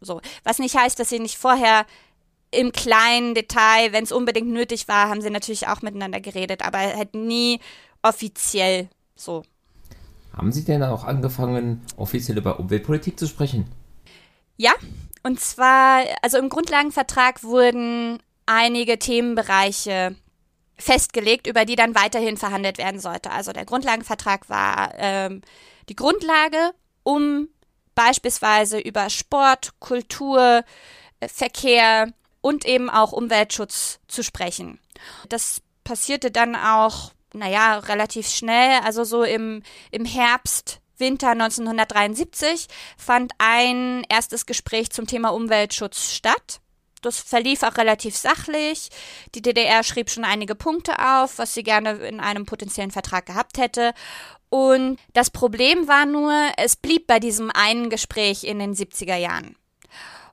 [0.00, 0.20] So.
[0.44, 1.84] Was nicht heißt, dass sie nicht vorher
[2.50, 6.78] im kleinen Detail, wenn es unbedingt nötig war, haben sie natürlich auch miteinander geredet, aber
[6.78, 7.60] halt nie
[8.02, 9.42] offiziell so.
[10.34, 13.66] Haben Sie denn auch angefangen, offiziell über Umweltpolitik zu sprechen?
[14.56, 14.72] Ja,
[15.24, 20.14] und zwar, also im Grundlagenvertrag wurden einige Themenbereiche
[20.78, 23.30] festgelegt, über die dann weiterhin verhandelt werden sollte.
[23.30, 25.42] Also der Grundlagenvertrag war ähm,
[25.88, 27.48] die Grundlage, um
[27.94, 30.64] beispielsweise über Sport, Kultur,
[31.20, 34.78] äh, Verkehr und eben auch Umweltschutz zu sprechen.
[35.28, 43.32] Das passierte dann auch, naja, relativ schnell, also so im, im Herbst Winter 1973 fand
[43.38, 46.60] ein erstes Gespräch zum Thema Umweltschutz statt.
[47.08, 48.90] Das verlief auch relativ sachlich.
[49.34, 53.56] Die DDR schrieb schon einige Punkte auf, was sie gerne in einem potenziellen Vertrag gehabt
[53.56, 53.94] hätte.
[54.50, 59.56] Und das Problem war nur, es blieb bei diesem einen Gespräch in den 70er Jahren.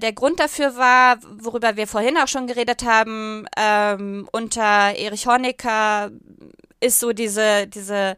[0.01, 6.11] Der Grund dafür war, worüber wir vorhin auch schon geredet haben, ähm, unter Erich Honecker
[6.81, 8.17] ist so diese, diese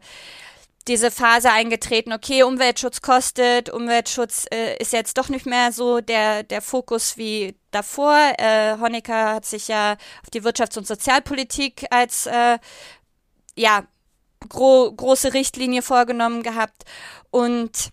[0.88, 6.42] diese Phase eingetreten, okay, Umweltschutz kostet, Umweltschutz äh, ist jetzt doch nicht mehr so der,
[6.42, 8.16] der Fokus wie davor.
[8.38, 12.58] Äh, Honecker hat sich ja auf die Wirtschafts- und Sozialpolitik als äh,
[13.54, 13.84] ja,
[14.48, 16.84] gro große Richtlinie vorgenommen gehabt.
[17.30, 17.90] Und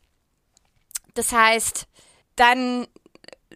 [1.13, 1.88] das heißt,
[2.36, 2.88] dann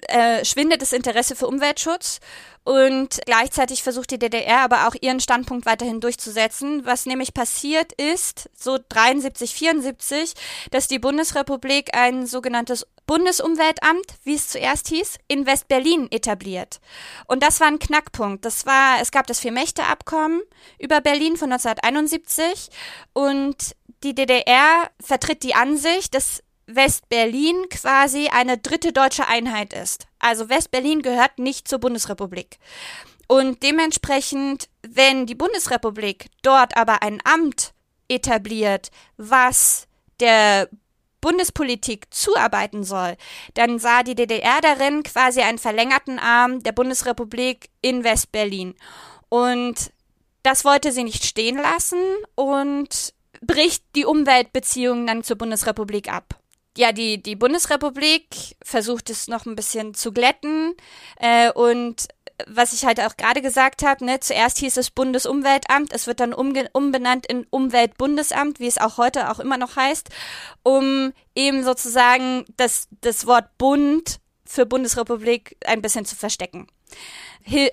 [0.08, 2.20] äh, schwindet das Interesse für Umweltschutz
[2.64, 6.86] und gleichzeitig versucht die DDR aber auch ihren Standpunkt weiterhin durchzusetzen.
[6.86, 10.34] Was nämlich passiert ist, so 73, 74,
[10.72, 16.80] dass die Bundesrepublik ein sogenanntes Bundesumweltamt, wie es zuerst hieß, in West-Berlin etabliert.
[17.28, 18.46] Und das war ein Knackpunkt.
[18.46, 20.42] Das war, es gab das Vier-Mächte-Abkommen
[20.78, 22.70] über Berlin von 1971
[23.14, 26.44] und die DDR vertritt die Ansicht, dass
[26.75, 30.08] West-Berlin quasi eine dritte deutsche Einheit ist.
[30.19, 32.58] Also West-Berlin gehört nicht zur Bundesrepublik.
[33.27, 37.73] Und dementsprechend, wenn die Bundesrepublik dort aber ein Amt
[38.08, 39.88] etabliert, was
[40.19, 40.69] der
[41.21, 43.17] Bundespolitik zuarbeiten soll,
[43.53, 48.75] dann sah die DDR darin quasi einen verlängerten Arm der Bundesrepublik in West-Berlin.
[49.27, 49.91] Und
[50.43, 52.01] das wollte sie nicht stehen lassen
[52.36, 56.38] und bricht die Umweltbeziehungen dann zur Bundesrepublik ab
[56.80, 60.76] ja, die, die Bundesrepublik versucht es noch ein bisschen zu glätten.
[61.18, 62.08] Äh, und
[62.48, 66.34] was ich halt auch gerade gesagt habe, ne, zuerst hieß es Bundesumweltamt, es wird dann
[66.34, 70.08] umbenannt in Umweltbundesamt, wie es auch heute auch immer noch heißt,
[70.63, 76.68] um eben sozusagen das, das Wort Bund für Bundesrepublik ein bisschen zu verstecken.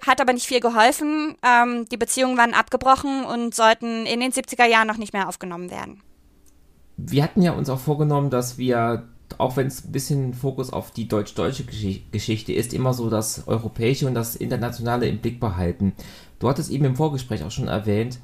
[0.05, 1.37] Hat aber nicht viel geholfen.
[1.45, 5.71] Ähm, die Beziehungen waren abgebrochen und sollten in den 70er Jahren noch nicht mehr aufgenommen
[5.71, 6.03] werden
[6.97, 9.05] wir hatten ja uns auch vorgenommen, dass wir,
[9.39, 14.07] auch wenn es ein bisschen Fokus auf die deutsch-deutsche Geschichte ist, immer so das Europäische
[14.07, 15.93] und das Internationale im Blick behalten.
[16.39, 18.19] Du hattest eben im Vorgespräch auch schon erwähnt,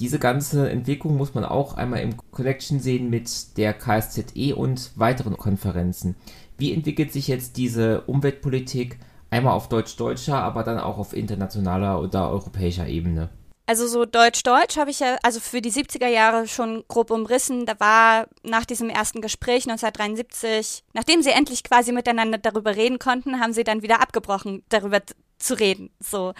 [0.00, 5.36] diese ganze Entwicklung muss man auch einmal im Connection sehen mit der KSZE und weiteren
[5.36, 6.16] Konferenzen.
[6.58, 8.98] Wie entwickelt sich jetzt diese Umweltpolitik
[9.30, 13.28] einmal auf deutsch-deutscher, aber dann auch auf internationaler oder europäischer Ebene?
[13.66, 17.64] Also so Deutsch-Deutsch habe ich ja, also für die 70er Jahre schon grob umrissen.
[17.64, 23.40] Da war nach diesem ersten Gespräch 1973, nachdem sie endlich quasi miteinander darüber reden konnten,
[23.40, 25.00] haben sie dann wieder abgebrochen, darüber
[25.38, 25.90] zu reden.
[26.00, 26.32] So,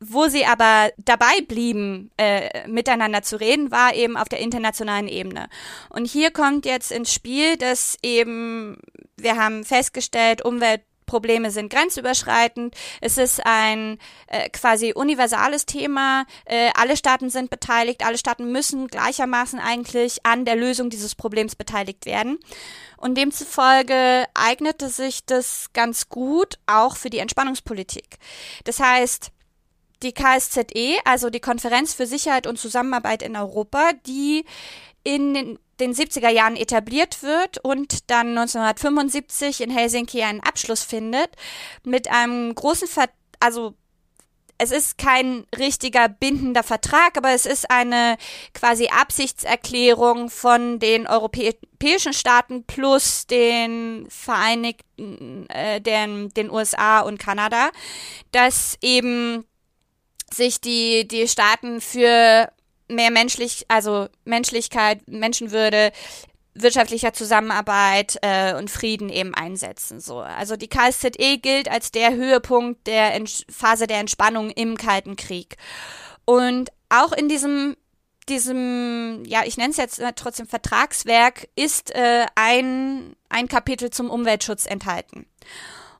[0.00, 5.48] wo sie aber dabei blieben, äh, miteinander zu reden, war eben auf der internationalen Ebene.
[5.88, 8.78] Und hier kommt jetzt ins Spiel, dass eben
[9.16, 12.74] wir haben festgestellt, Umwelt Probleme sind grenzüberschreitend.
[13.02, 13.98] Es ist ein
[14.28, 16.24] äh, quasi universales Thema.
[16.46, 18.02] Äh, alle Staaten sind beteiligt.
[18.02, 22.38] Alle Staaten müssen gleichermaßen eigentlich an der Lösung dieses Problems beteiligt werden.
[22.96, 28.16] Und demzufolge eignete sich das ganz gut auch für die Entspannungspolitik.
[28.64, 29.32] Das heißt,
[30.02, 34.46] die KSZE, also die Konferenz für Sicherheit und Zusammenarbeit in Europa, die
[35.04, 41.30] in den, den 70er Jahren etabliert wird und dann 1975 in Helsinki einen Abschluss findet
[41.84, 43.08] mit einem großen, Ver
[43.40, 43.74] also
[44.58, 48.16] es ist kein richtiger bindender Vertrag, aber es ist eine
[48.54, 57.70] quasi Absichtserklärung von den europäischen Staaten plus den Vereinigten, äh, den, den USA und Kanada,
[58.30, 59.44] dass eben
[60.32, 62.48] sich die, die Staaten für
[62.94, 65.92] mehr menschlich, also Menschlichkeit, Menschenwürde,
[66.54, 70.00] wirtschaftlicher Zusammenarbeit äh, und Frieden eben einsetzen.
[70.00, 75.16] So, also die KSZE gilt als der Höhepunkt der Ent Phase der Entspannung im Kalten
[75.16, 75.56] Krieg.
[76.24, 77.76] Und auch in diesem
[78.28, 84.64] diesem, ja, ich nenne es jetzt trotzdem Vertragswerk, ist äh, ein, ein Kapitel zum Umweltschutz
[84.64, 85.26] enthalten.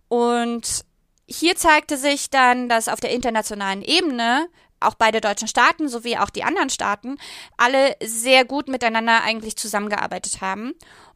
[0.09, 0.85] Und
[1.27, 4.49] hier zeigte sich dann, dass auf der internationalen Ebene
[4.87, 7.17] auch beide deutschen Staaten sowie auch die anderen Staaten
[7.57, 10.75] alle sehr gut miteinander eigentlich zusammengearbeitet haben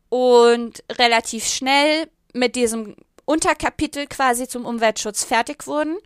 [0.08, 5.96] und relativ schnell mit diesem Unterkapitel quasi zum Umweltschutz fertig wurden.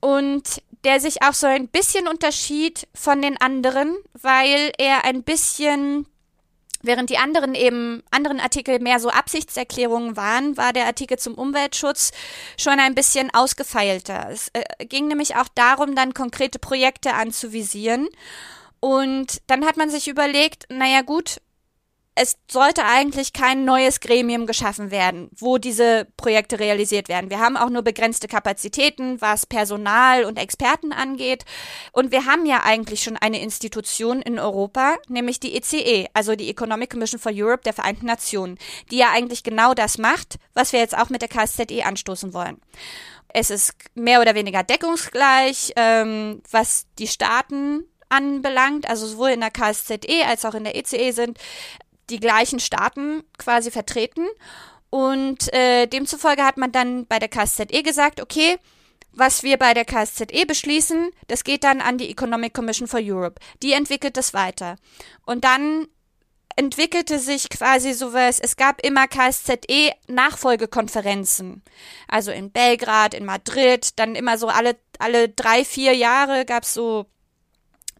[0.00, 6.06] Und der sich auch so ein bisschen unterschied von den anderen, weil er ein bisschen
[6.82, 12.12] Während die anderen eben anderen Artikel mehr so Absichtserklärungen waren, war der Artikel zum Umweltschutz
[12.58, 14.28] schon ein bisschen ausgefeilter.
[14.30, 18.08] Es äh, ging nämlich auch darum, dann konkrete Projekte anzuvisieren.
[18.80, 21.40] Und dann hat man sich überlegt, naja gut,
[22.22, 27.30] es sollte eigentlich kein neues Gremium geschaffen werden, wo diese Projekte realisiert werden.
[27.30, 31.46] Wir haben auch nur begrenzte Kapazitäten, was Personal und Experten angeht.
[31.92, 36.36] Und wir haben ja eigentlich schon eine Institution in Europa, nämlich die ECE, e, also
[36.36, 38.58] die Economic Commission for Europe der Vereinten Nationen,
[38.90, 42.60] die ja eigentlich genau das macht, was wir jetzt auch mit der KSZE anstoßen wollen.
[43.28, 49.50] Es ist mehr oder weniger deckungsgleich, ähm, was die Staaten anbelangt, also sowohl in der
[49.50, 51.38] KSZE als auch in der ECE e sind
[52.10, 54.26] die gleichen Staaten quasi vertreten.
[54.90, 58.58] Und äh, demzufolge hat man dann bei der KSZE gesagt, okay,
[59.12, 63.40] was wir bei der KSZE beschließen, das geht dann an die Economic Commission for Europe.
[63.62, 64.76] Die entwickelt das weiter.
[65.26, 65.86] Und dann
[66.56, 71.62] entwickelte sich quasi sowas, es gab immer KSZE Nachfolgekonferenzen.
[72.08, 77.06] Also in Belgrad, in Madrid, dann immer so alle, alle drei, vier Jahre gab's so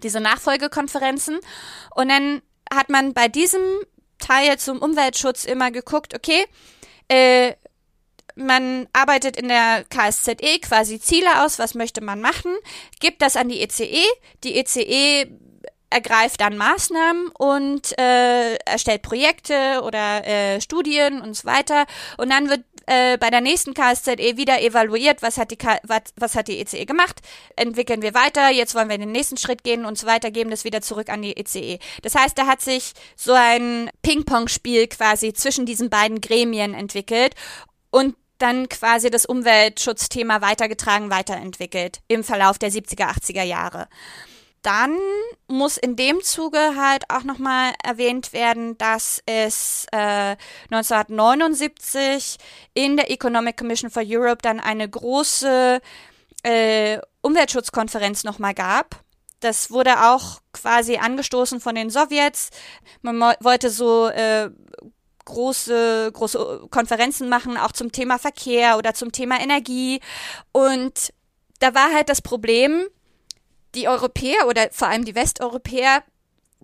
[0.02, 1.38] diese Nachfolgekonferenzen.
[1.94, 2.42] Und dann
[2.72, 3.62] hat man bei diesem
[4.30, 6.46] Teil zum Umweltschutz immer geguckt, okay,
[7.08, 7.54] äh,
[8.36, 12.52] man arbeitet in der KSZE quasi Ziele aus, was möchte man machen,
[13.00, 14.04] gibt das an die ECE, e.
[14.44, 15.26] die ECE
[15.90, 21.86] ergreift dann Maßnahmen und äh, erstellt Projekte oder äh, Studien und so weiter.
[22.16, 26.02] Und dann wird äh, bei der nächsten KSZE wieder evaluiert, was hat die K was,
[26.16, 27.20] was hat die ECE gemacht,
[27.56, 30.64] entwickeln wir weiter, jetzt wollen wir den nächsten Schritt gehen und so weiter, geben das
[30.64, 31.78] wieder zurück an die ECE.
[32.02, 37.34] Das heißt, da hat sich so ein Ping-Pong-Spiel quasi zwischen diesen beiden Gremien entwickelt
[37.90, 43.88] und dann quasi das Umweltschutzthema weitergetragen, weiterentwickelt im Verlauf der 70er, 80er Jahre
[44.62, 44.96] dann
[45.48, 50.36] muss in dem Zuge halt auch nochmal erwähnt werden, dass es äh,
[50.70, 52.36] 1979
[52.74, 55.80] in der Economic Commission for Europe dann eine große
[56.42, 59.02] äh, Umweltschutzkonferenz nochmal gab.
[59.40, 62.50] Das wurde auch quasi angestoßen von den Sowjets.
[63.00, 64.50] Man wollte so äh,
[65.24, 70.00] große, große Konferenzen machen, auch zum Thema Verkehr oder zum Thema Energie.
[70.52, 71.12] Und
[71.60, 72.86] da war halt das Problem,
[73.74, 76.02] die Europäer oder vor allem die Westeuropäer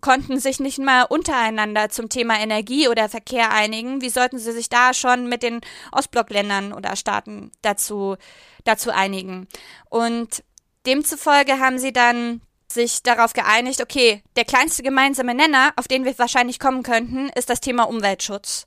[0.01, 4.03] konnten sich nicht mal untereinander zum Thema Energie oder Verkehr einigen.
[4.03, 5.61] Wie sollten sie sich da schon mit den
[5.93, 8.17] Ostblockländern oder Staaten dazu,
[8.65, 9.49] dazu einigen?
[9.89, 10.45] Und
[10.85, 16.19] demzufolge haben sie dann sich darauf geeinigt, okay, der kleinste gemeinsame Nenner, auf den wir
[16.19, 18.67] wahrscheinlich kommen könnten, ist das Thema Umweltschutz.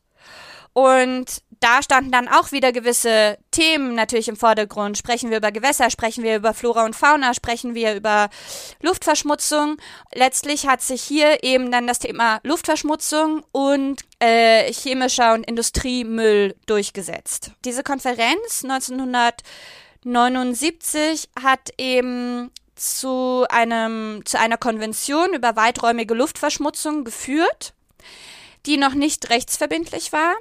[0.74, 4.98] Und da standen dann auch wieder gewisse Themen natürlich im Vordergrund.
[4.98, 8.30] Sprechen wir über Gewässer, sprechen wir über Flora und Fauna, sprechen wir über
[8.82, 9.76] Luftverschmutzung.
[10.14, 17.52] Letztlich hat sich hier eben dann das Thema Luftverschmutzung und äh, chemischer und Industriemüll durchgesetzt.
[17.66, 27.74] Diese Konferenz 1979 hat eben zu einem zu einer Konvention über weiträumige Luftverschmutzung geführt,
[28.66, 30.36] die noch nicht rechtsverbindlich war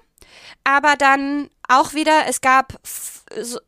[0.65, 2.81] aber dann auch wieder, es gab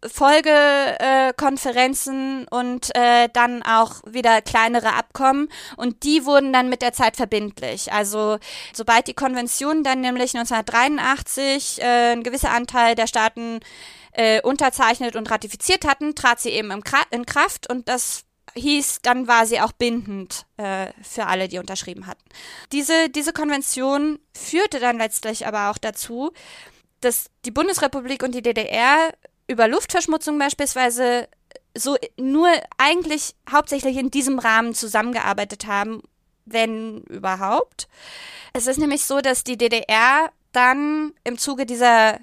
[0.07, 6.92] Folgekonferenzen äh, und äh, dann auch wieder kleinere Abkommen und die wurden dann mit der
[6.92, 7.92] Zeit verbindlich.
[7.92, 8.38] Also
[8.73, 13.61] sobald die Konvention dann nämlich 1983 äh, ein gewisser Anteil der Staaten
[14.13, 16.73] äh, unterzeichnet und ratifiziert hatten, trat sie eben
[17.11, 18.25] in Kraft und das
[18.55, 22.25] hieß, dann war sie auch bindend äh, für alle, die unterschrieben hatten.
[22.73, 26.33] Diese, diese Konvention führte dann letztlich aber auch dazu,
[27.01, 29.13] dass die Bundesrepublik und die DDR
[29.48, 31.29] über Luftverschmutzung beispielsweise
[31.77, 32.48] so nur
[32.79, 36.03] eigentlich hauptsächlich in diesem Rahmen zusammengearbeitet haben,
[36.44, 37.88] wenn überhaupt.
[38.53, 42.19] Es ist nämlich so, dass die DDR dann im Zuge dieser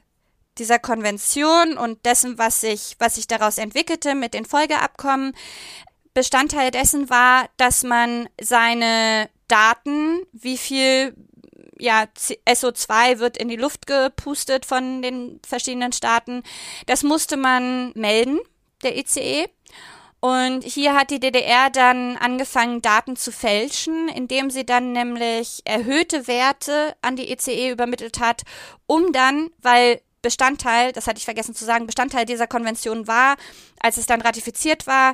[0.57, 5.33] dieser Konvention und dessen, was sich, was sich daraus entwickelte mit den Folgeabkommen,
[6.17, 11.13] Bestandteil dessen war, dass man seine Daten, wie viel
[11.77, 12.05] ja,
[12.47, 16.41] SO2 wird in die Luft gepustet von den verschiedenen Staaten.
[16.87, 18.39] Das musste man melden,
[18.81, 19.45] der ICE.
[20.19, 26.27] Und hier hat die DDR dann angefangen, Daten zu fälschen, indem sie dann nämlich erhöhte
[26.27, 28.41] Werte an die ECE übermittelt hat,
[28.87, 33.35] um dann, weil Bestandteil, das hatte ich vergessen zu sagen, Bestandteil dieser Konvention war,
[33.79, 35.13] als es dann ratifiziert war,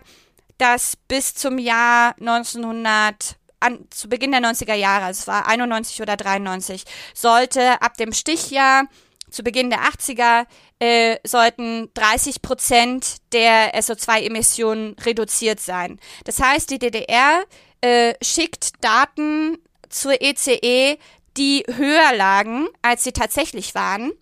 [0.64, 6.02] dass bis zum Jahr 1900 an, zu Beginn der 90er Jahre, also es war 91
[6.02, 8.86] oder 93, sollte ab dem Stichjahr
[9.30, 10.46] zu Beginn der 80er
[10.80, 16.00] äh, sollten 30 Prozent der SO2-Emissionen reduziert sein.
[16.24, 17.44] Das heißt, die DDR
[17.82, 19.58] äh, schickt Daten
[19.90, 20.98] zur ECE, e,
[21.36, 24.14] die höher lagen, als sie tatsächlich waren,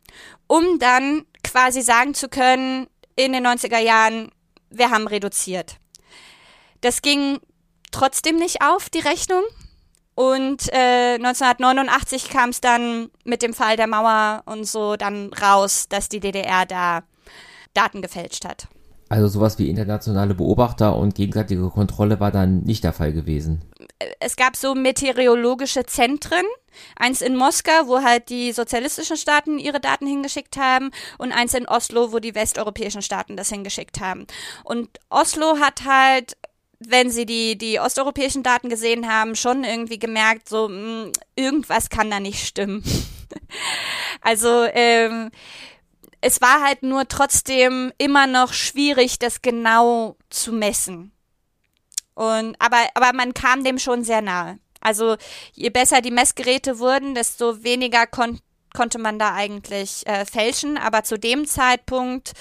[0.47, 4.31] um dann quasi sagen zu können, in den 90er Jahren,
[4.71, 5.75] wir haben reduziert.
[6.81, 7.39] Das ging
[7.91, 9.43] trotzdem nicht auf, die Rechnung.
[10.15, 15.87] Und äh, 1989 kam es dann mit dem Fall der Mauer und so dann raus,
[15.89, 17.03] dass die DDR da
[17.73, 18.67] Daten gefälscht hat.
[19.11, 23.61] Also sowas wie internationale Beobachter und gegenseitige Kontrolle war dann nicht der Fall gewesen.
[24.21, 26.45] Es gab so meteorologische Zentren,
[26.95, 31.67] eins in Moskau, wo halt die sozialistischen Staaten ihre Daten hingeschickt haben und eins in
[31.67, 34.27] Oslo, wo die westeuropäischen Staaten das hingeschickt haben.
[34.63, 36.37] Und Oslo hat halt
[36.87, 41.89] wenn sie die, die osteuropäischen Daten gesehen haben, schon irgendwie gemerkt, so, mh, hm, irgendwas
[41.89, 42.83] kann da nicht stimmen.
[44.21, 45.29] also, ähm,
[46.21, 51.11] es war halt nur trotzdem immer noch schwierig, das genau zu messen.
[52.13, 54.59] Und, aber, aber man kam dem schon sehr nahe.
[54.79, 55.17] Also,
[55.53, 58.39] je besser die Messgeräte wurden, desto weniger kon
[58.73, 60.77] konnte man da eigentlich äh, fälschen.
[60.77, 62.31] Aber zu dem Zeitpunkt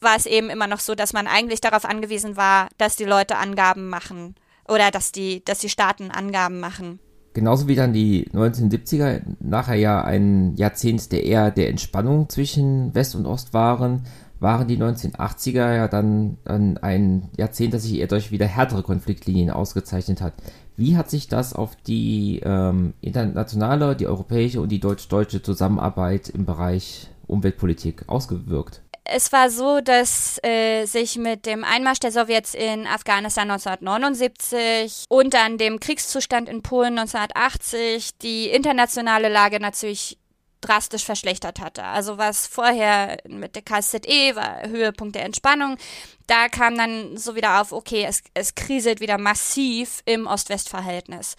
[0.00, 3.36] war es eben immer noch so, dass man eigentlich darauf angewiesen war, dass die Leute
[3.36, 4.34] Angaben machen
[4.68, 7.00] oder dass die, dass die Staaten Angaben machen.
[7.34, 13.14] Genauso wie dann die 1970er nachher ja ein Jahrzehnt der eher der Entspannung zwischen West
[13.14, 14.02] und Ost waren,
[14.40, 20.20] waren die 1980er ja dann, ein Jahrzehnt, das sich eher durch wieder härtere Konfliktlinien ausgezeichnet
[20.20, 20.34] hat.
[20.76, 26.44] Wie hat sich das auf die ähm, internationale, die europäische und die deutsch-deutsche Zusammenarbeit im
[26.44, 28.82] Bereich Umweltpolitik ausgewirkt?
[29.08, 35.32] Es war so, dass äh, sich mit dem Einmarsch der Sowjets in Afghanistan 1979 und
[35.32, 40.18] dann dem Kriegszustand in Polen 1980 die internationale Lage natürlich
[40.60, 41.84] drastisch verschlechtert hatte.
[41.84, 45.78] Also was vorher mit der KZE war Höhepunkt der Entspannung,
[46.26, 51.36] da kam dann so wieder auf, okay, es, es kriselt wieder massiv im Ost-West-Verhältnis.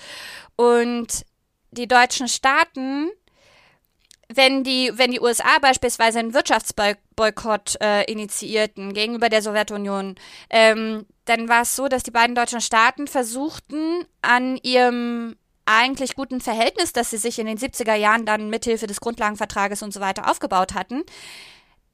[0.55, 1.23] Und
[1.71, 3.11] die deutschen Staaten
[4.33, 10.15] wenn die, wenn die USA beispielsweise einen Wirtschaftsboykott äh, initiierten gegenüber der Sowjetunion,
[10.49, 16.41] ähm, dann war es so, dass die beiden deutschen Staaten versuchten, an ihrem eigentlich guten
[16.41, 20.29] Verhältnis, das sie sich in den 70er Jahren dann mithilfe des Grundlagenvertrages und so weiter
[20.29, 21.03] aufgebaut hatten,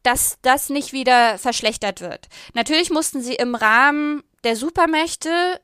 [0.03, 2.27] dass das nicht wieder verschlechtert wird.
[2.53, 5.59] Natürlich mussten sie im Rahmen der Supermächte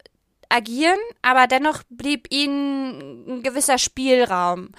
[0.50, 4.72] agieren, aber dennoch blieb ihnen ein gewisser Spielraum.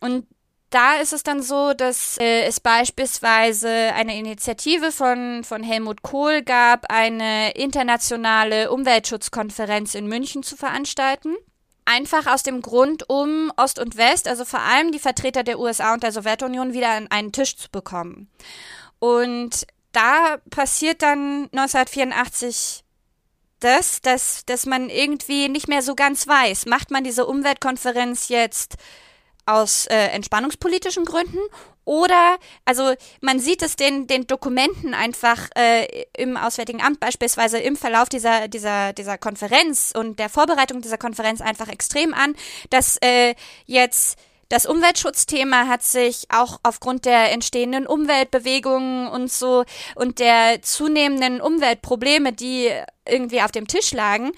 [0.00, 0.26] Und
[0.70, 6.42] da ist es dann so, dass äh, es beispielsweise eine Initiative von, von Helmut Kohl
[6.42, 11.36] gab, eine internationale Umweltschutzkonferenz in München zu veranstalten.
[11.84, 15.94] Einfach aus dem Grund, um Ost und West, also vor allem die Vertreter der USA
[15.94, 18.28] und der Sowjetunion, wieder an einen Tisch zu bekommen.
[18.98, 22.82] Und da passiert dann 1984
[23.60, 28.76] das, dass, dass man irgendwie nicht mehr so ganz weiß, macht man diese Umweltkonferenz jetzt
[29.46, 31.38] aus äh, entspannungspolitischen Gründen
[31.84, 35.86] oder, also man sieht es den, den Dokumenten einfach äh,
[36.18, 41.40] im Auswärtigen Amt beispielsweise im Verlauf dieser, dieser, dieser Konferenz und der Vorbereitung dieser Konferenz
[41.40, 42.34] einfach extrem an,
[42.70, 43.34] dass äh,
[43.66, 44.18] jetzt
[44.48, 52.32] das Umweltschutzthema hat sich auch aufgrund der entstehenden Umweltbewegungen und so und der zunehmenden Umweltprobleme,
[52.32, 52.70] die
[53.08, 54.32] irgendwie auf dem Tisch lagen,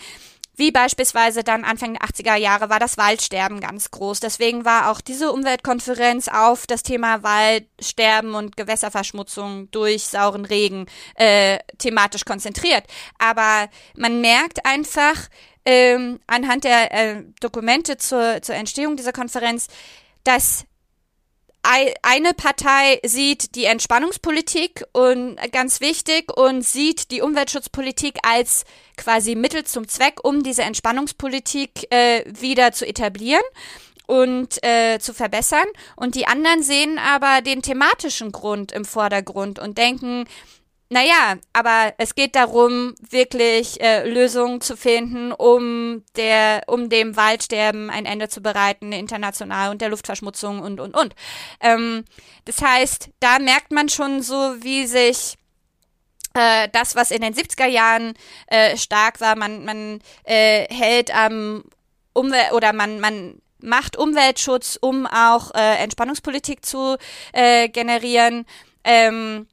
[0.59, 4.21] wie beispielsweise dann Anfang der 80er Jahre war das Waldsterben ganz groß.
[4.21, 11.59] Deswegen war auch diese Umweltkonferenz auf das Thema Waldsterben und Gewässerverschmutzung durch sauren Regen äh,
[11.79, 12.85] thematisch konzentriert.
[13.19, 15.29] Aber man merkt einfach
[15.65, 19.69] ähm, anhand der äh, Dokumente zur, zur Entstehung dieser Konferenz,
[20.25, 20.65] dass
[22.03, 28.64] eine Partei sieht die Entspannungspolitik und ganz wichtig und sieht die Umweltschutzpolitik als
[28.97, 33.43] quasi Mittel zum Zweck, um diese Entspannungspolitik äh, wieder zu etablieren
[34.07, 35.66] und äh, zu verbessern.
[35.95, 40.25] Und die anderen sehen aber den thematischen Grund im Vordergrund und denken,
[40.91, 47.91] naja, aber es geht darum, wirklich äh, Lösungen zu finden, um der, um dem Waldsterben
[47.91, 51.14] ein Ende zu bereiten, international und der Luftverschmutzung und und und.
[51.61, 52.05] Ähm,
[52.47, 55.36] das heißt, da merkt man schon so, wie sich
[56.32, 58.14] äh, das, was in den 70er Jahren
[58.47, 61.64] äh, stark war, man, man äh, hält am
[62.14, 66.97] Umwelt oder man, man macht Umweltschutz, um auch äh, Entspannungspolitik zu
[67.32, 68.47] äh, generieren.
[68.84, 69.47] Ähm,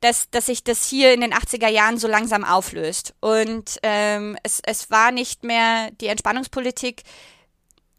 [0.00, 3.14] dass, dass sich das hier in den 80er Jahren so langsam auflöst.
[3.20, 7.02] Und ähm, es, es war nicht mehr die Entspannungspolitik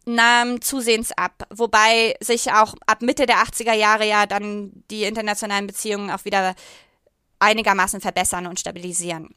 [0.06, 5.68] nahm zusehends ab, wobei sich auch ab Mitte der 80er Jahre ja dann die internationalen
[5.68, 6.56] Beziehungen auch wieder
[7.40, 9.36] einigermaßen verbessern und stabilisieren.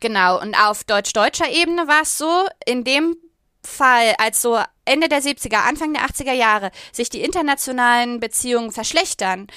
[0.00, 3.16] Genau, und auf deutsch-deutscher Ebene war es so, in dem
[3.64, 9.48] Fall, als so Ende der 70er, Anfang der 80er Jahre sich die internationalen Beziehungen verschlechtern,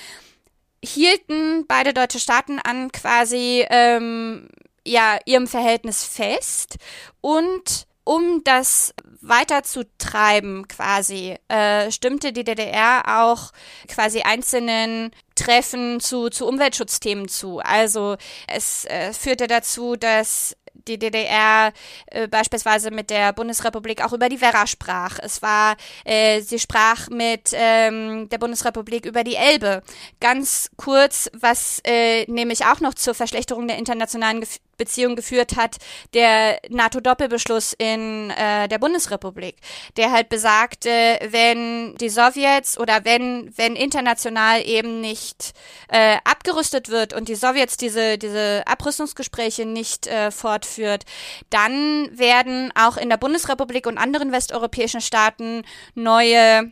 [0.83, 4.49] hielten beide deutsche Staaten an quasi ähm,
[4.85, 6.77] ja ihrem Verhältnis fest
[7.21, 13.51] und um das weiterzutreiben quasi, äh, stimmte die DDR auch
[13.87, 17.59] quasi einzelnen Treffen zu, zu Umweltschutzthemen zu.
[17.59, 20.57] Also es äh, führte dazu, dass
[20.87, 21.71] die DDR
[22.07, 25.19] äh, beispielsweise mit der Bundesrepublik auch über die Werra sprach.
[25.21, 29.83] Es war, äh, sie sprach mit ähm, der Bundesrepublik über die Elbe.
[30.19, 35.77] Ganz kurz, was äh, nämlich auch noch zur Verschlechterung der internationalen Gef Beziehung geführt hat,
[36.15, 39.57] der NATO-Doppelbeschluss in äh, der Bundesrepublik,
[39.95, 45.53] der halt besagte, wenn die Sowjets oder wenn, wenn international eben nicht
[45.89, 51.03] äh, abgerüstet wird und die Sowjets diese, diese Abrüstungsgespräche nicht äh, fortführt,
[51.51, 55.61] dann werden auch in der Bundesrepublik und anderen westeuropäischen Staaten
[55.93, 56.71] neue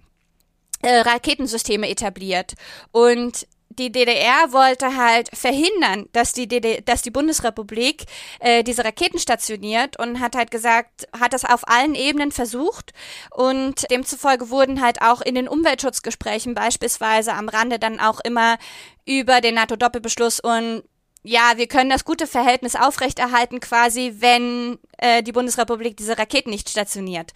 [0.82, 2.54] äh, Raketensysteme etabliert.
[2.92, 3.46] Und
[3.80, 8.04] die DDR wollte halt verhindern, dass die, DD dass die Bundesrepublik
[8.40, 12.92] äh, diese Raketen stationiert und hat halt gesagt, hat das auf allen Ebenen versucht
[13.32, 18.58] und demzufolge wurden halt auch in den Umweltschutzgesprächen beispielsweise am Rande dann auch immer
[19.06, 20.84] über den NATO-Doppelbeschluss und
[21.24, 26.70] ja, wir können das gute Verhältnis aufrechterhalten, quasi, wenn äh, die Bundesrepublik diese Raketen nicht
[26.70, 27.34] stationiert.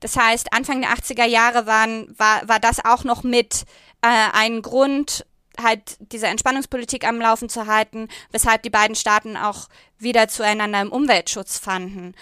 [0.00, 3.64] Das heißt, Anfang der 80er Jahre waren, war, war das auch noch mit
[4.02, 5.24] äh, ein Grund,
[5.60, 10.92] halt diese Entspannungspolitik am Laufen zu halten, weshalb die beiden Staaten auch wieder zueinander im
[10.92, 12.14] Umweltschutz fanden.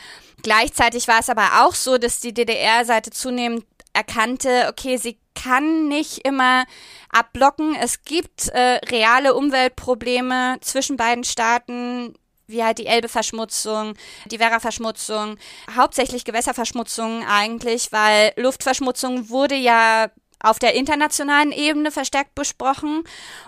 [0.42, 6.18] Gleichzeitig war es aber auch so, dass die DDR-Seite zunehmend erkannte, okay, sie kann nicht
[6.26, 6.64] immer
[7.10, 7.74] abblocken.
[7.74, 12.14] Es gibt äh, reale Umweltprobleme zwischen beiden Staaten,
[12.46, 13.94] wie halt die Elbeverschmutzung,
[14.26, 15.36] die Werra-Verschmutzung,
[15.74, 20.10] hauptsächlich Gewässerverschmutzung eigentlich, weil Luftverschmutzung wurde ja
[20.40, 23.04] auf der internationalen Ebene verstärkt besprochen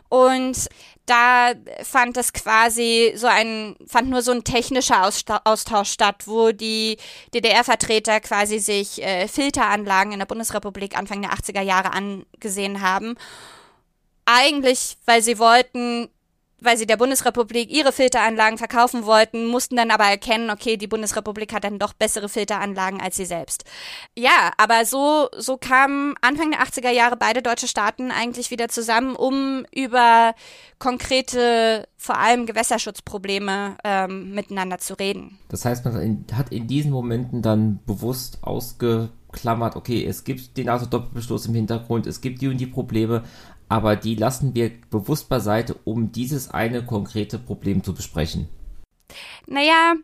[0.08, 0.68] und
[1.08, 5.08] da fand es quasi so ein, fand nur so ein technischer
[5.44, 6.98] Austausch statt, wo die
[7.34, 13.16] DDR-Vertreter quasi sich äh, Filteranlagen in der Bundesrepublik Anfang der 80er Jahre angesehen haben.
[14.26, 16.10] Eigentlich, weil sie wollten,
[16.60, 21.52] weil sie der Bundesrepublik ihre Filteranlagen verkaufen wollten, mussten dann aber erkennen, okay, die Bundesrepublik
[21.52, 23.64] hat dann doch bessere Filteranlagen als sie selbst.
[24.16, 29.14] Ja, aber so, so kamen Anfang der 80er Jahre beide deutsche Staaten eigentlich wieder zusammen,
[29.14, 30.34] um über
[30.78, 35.38] konkrete, vor allem Gewässerschutzprobleme ähm, miteinander zu reden.
[35.48, 41.46] Das heißt, man hat in diesen Momenten dann bewusst ausgeklammert, okay, es gibt den NATO-Doppelbeschluss
[41.46, 43.24] im Hintergrund, es gibt die und die Probleme,
[43.68, 48.48] aber die lassen wir bewusst beiseite, um dieses eine konkrete Problem zu besprechen.
[49.46, 49.94] Naja,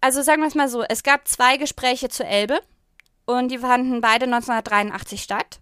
[0.00, 2.60] also sagen wir es mal so, es gab zwei Gespräche zur Elbe
[3.24, 5.60] und die fanden beide 1983 statt.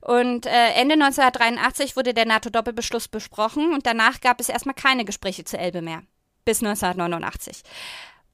[0.00, 5.44] Und äh, Ende 1983 wurde der NATO-Doppelbeschluss besprochen und danach gab es erstmal keine Gespräche
[5.44, 6.02] zur Elbe mehr.
[6.44, 7.62] Bis 1989.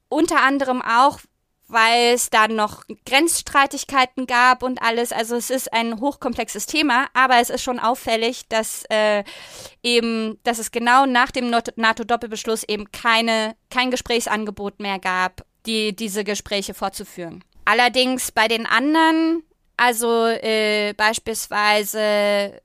[0.09, 1.19] Unter anderem auch,
[1.67, 5.11] weil es da noch Grenzstreitigkeiten gab und alles.
[5.11, 9.23] Also es ist ein hochkomplexes Thema, aber es ist schon auffällig, dass äh,
[9.81, 16.23] eben, dass es genau nach dem NATO-Doppelbeschluss eben keine, kein Gesprächsangebot mehr gab, die diese
[16.23, 17.43] Gespräche fortzuführen.
[17.65, 19.43] Allerdings bei den anderen,
[19.75, 22.59] also äh, beispielsweise äh,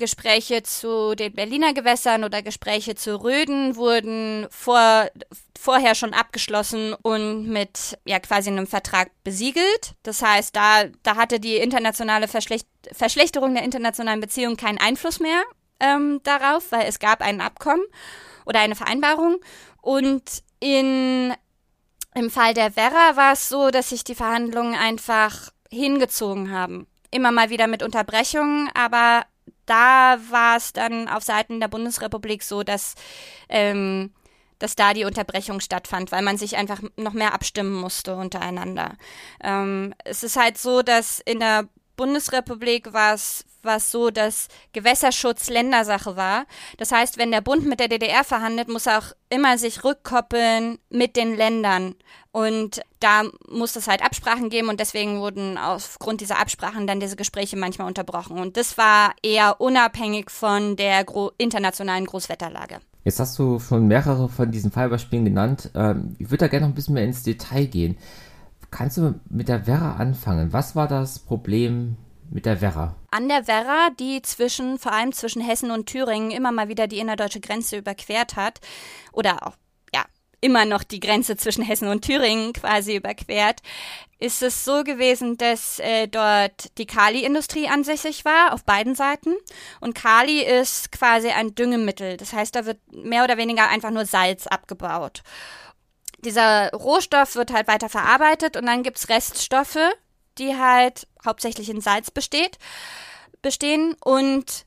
[0.00, 5.08] Gespräche zu den Berliner Gewässern oder Gespräche zu Röden wurden vor,
[5.56, 9.94] vorher schon abgeschlossen und mit ja quasi einem Vertrag besiegelt.
[10.02, 15.42] Das heißt, da, da hatte die internationale Verschlecht Verschlechterung der internationalen Beziehungen keinen Einfluss mehr
[15.80, 17.84] ähm, darauf, weil es gab ein Abkommen
[18.46, 19.36] oder eine Vereinbarung.
[19.82, 21.34] Und in,
[22.14, 26.86] im Fall der Werra war es so, dass sich die Verhandlungen einfach hingezogen haben.
[27.10, 29.24] Immer mal wieder mit Unterbrechungen, aber
[29.66, 32.94] da war es dann auf Seiten der Bundesrepublik so, dass,
[33.48, 34.12] ähm,
[34.58, 38.96] dass da die Unterbrechung stattfand, weil man sich einfach noch mehr abstimmen musste untereinander.
[39.42, 43.44] Ähm, es ist halt so, dass in der Bundesrepublik war es
[43.90, 46.46] so, dass Gewässerschutz Ländersache war.
[46.78, 50.78] Das heißt, wenn der Bund mit der DDR verhandelt, muss er auch immer sich rückkoppeln
[50.88, 51.94] mit den Ländern.
[52.32, 57.16] Und da muss es halt Absprachen geben und deswegen wurden aufgrund dieser Absprachen dann diese
[57.16, 58.38] Gespräche manchmal unterbrochen.
[58.38, 62.78] Und das war eher unabhängig von der gro internationalen Großwetterlage.
[63.04, 65.70] Jetzt hast du schon mehrere von diesen Fallbeispielen genannt.
[65.74, 67.96] Ähm, ich würde da gerne noch ein bisschen mehr ins Detail gehen.
[68.70, 70.52] Kannst du mit der Werra anfangen?
[70.52, 71.96] Was war das Problem
[72.30, 72.94] mit der Werra?
[73.10, 76.98] An der Werra, die zwischen, vor allem zwischen Hessen und Thüringen immer mal wieder die
[76.98, 78.60] innerdeutsche Grenze überquert hat
[79.12, 79.56] oder auch
[80.40, 83.60] immer noch die Grenze zwischen Hessen und Thüringen quasi überquert,
[84.18, 89.34] ist es so gewesen, dass äh, dort die Kali-Industrie ansässig war, auf beiden Seiten.
[89.80, 92.16] Und Kali ist quasi ein Düngemittel.
[92.16, 95.22] Das heißt, da wird mehr oder weniger einfach nur Salz abgebaut.
[96.18, 99.78] Dieser Rohstoff wird halt weiter verarbeitet und dann gibt's Reststoffe,
[100.36, 102.58] die halt hauptsächlich in Salz besteht,
[103.40, 104.66] bestehen und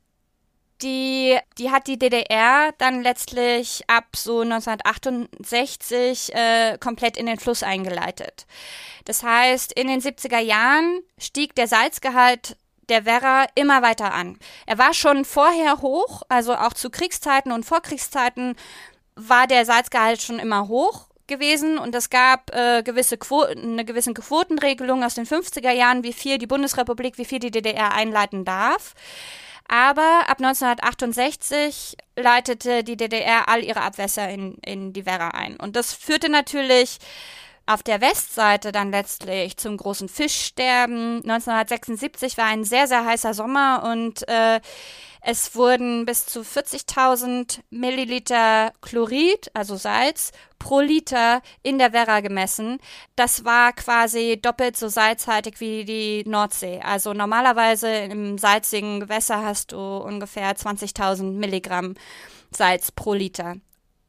[0.84, 7.64] die, die hat die DDR dann letztlich ab so 1968 äh, komplett in den Fluss
[7.64, 8.46] eingeleitet.
[9.06, 12.58] Das heißt, in den 70er Jahren stieg der Salzgehalt
[12.90, 14.38] der Werra immer weiter an.
[14.66, 18.56] Er war schon vorher hoch, also auch zu Kriegszeiten und Vorkriegszeiten
[19.16, 24.14] war der Salzgehalt schon immer hoch gewesen und es gab äh, gewisse Quo eine gewisse
[24.14, 28.94] Quotenregelung aus den 50er Jahren, wie viel die Bundesrepublik, wie viel die DDR einleiten darf.
[29.68, 35.56] Aber ab 1968 leitete die DDR all ihre Abwässer in, in die Werra ein.
[35.58, 37.00] Und das führte natürlich
[37.66, 41.22] auf der Westseite dann letztlich zum großen Fischsterben.
[41.24, 44.60] 1976 war ein sehr, sehr heißer Sommer und äh,
[45.26, 52.80] es wurden bis zu 40.000 Milliliter Chlorid, also Salz, pro Liter in der Werra gemessen.
[53.16, 56.82] Das war quasi doppelt so salzhaltig wie die Nordsee.
[56.82, 61.96] Also normalerweise im salzigen Gewässer hast du ungefähr 20.000 Milligramm
[62.52, 63.56] Salz pro Liter.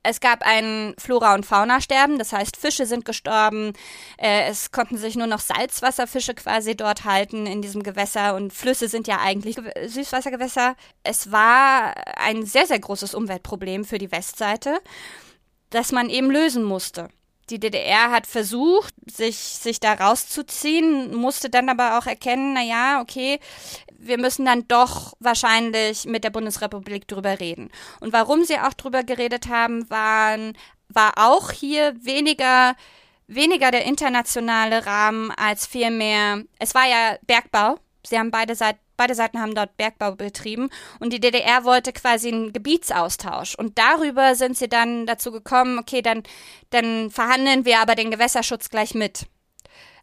[0.07, 3.73] Es gab ein Flora- und Faunasterben, das heißt, Fische sind gestorben.
[4.19, 8.89] Äh, es konnten sich nur noch Salzwasserfische quasi dort halten in diesem Gewässer und Flüsse
[8.89, 10.77] sind ja eigentlich Süßwassergewässer.
[11.03, 14.79] Es war ein sehr, sehr großes Umweltproblem für die Westseite,
[15.71, 17.09] das man eben lösen musste.
[17.51, 23.01] Die DDR hat versucht, sich, sich da rauszuziehen, musste dann aber auch erkennen, na ja,
[23.01, 23.39] okay,
[23.99, 27.71] wir müssen dann doch wahrscheinlich mit der Bundesrepublik drüber reden.
[28.01, 30.57] Und warum sie auch drüber geredet haben, waren,
[30.89, 32.77] war auch hier weniger,
[33.27, 37.79] weniger der internationale Rahmen als vielmehr, es war ja Bergbau.
[38.07, 40.71] Sie haben beide Seiten Beide Seiten haben dort Bergbau betrieben
[41.01, 43.55] und die DDR wollte quasi einen Gebietsaustausch.
[43.57, 46.23] Und darüber sind sie dann dazu gekommen, okay, dann,
[46.71, 49.27] dann verhandeln wir aber den Gewässerschutz gleich mit.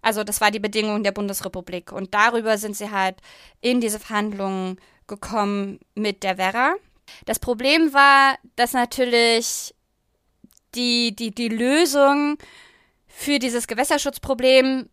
[0.02, 1.92] Also das war die Bedingung der Bundesrepublik.
[1.92, 3.18] Und darüber sind sie halt
[3.62, 6.76] in diese Verhandlungen gekommen mit der Werra.
[7.26, 9.74] Das Problem war, dass natürlich
[10.76, 12.38] die, die, die Lösung
[13.08, 14.90] für dieses Gewässerschutzproblem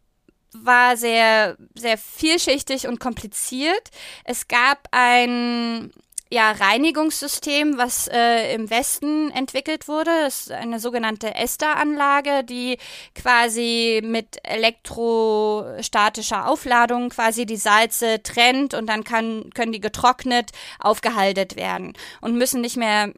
[0.65, 3.91] war sehr, sehr vielschichtig und kompliziert.
[4.25, 5.93] Es gab ein
[6.31, 10.11] ja, Reinigungssystem, was äh, im Westen entwickelt wurde.
[10.25, 12.77] Das ist eine sogenannte Ester-Anlage, die
[13.15, 21.57] quasi mit elektrostatischer Aufladung quasi die Salze trennt und dann kann, können die getrocknet aufgehalten
[21.57, 23.13] werden und müssen nicht mehr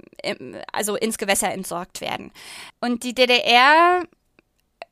[0.72, 2.30] also ins Gewässer entsorgt werden.
[2.80, 4.04] Und die DDR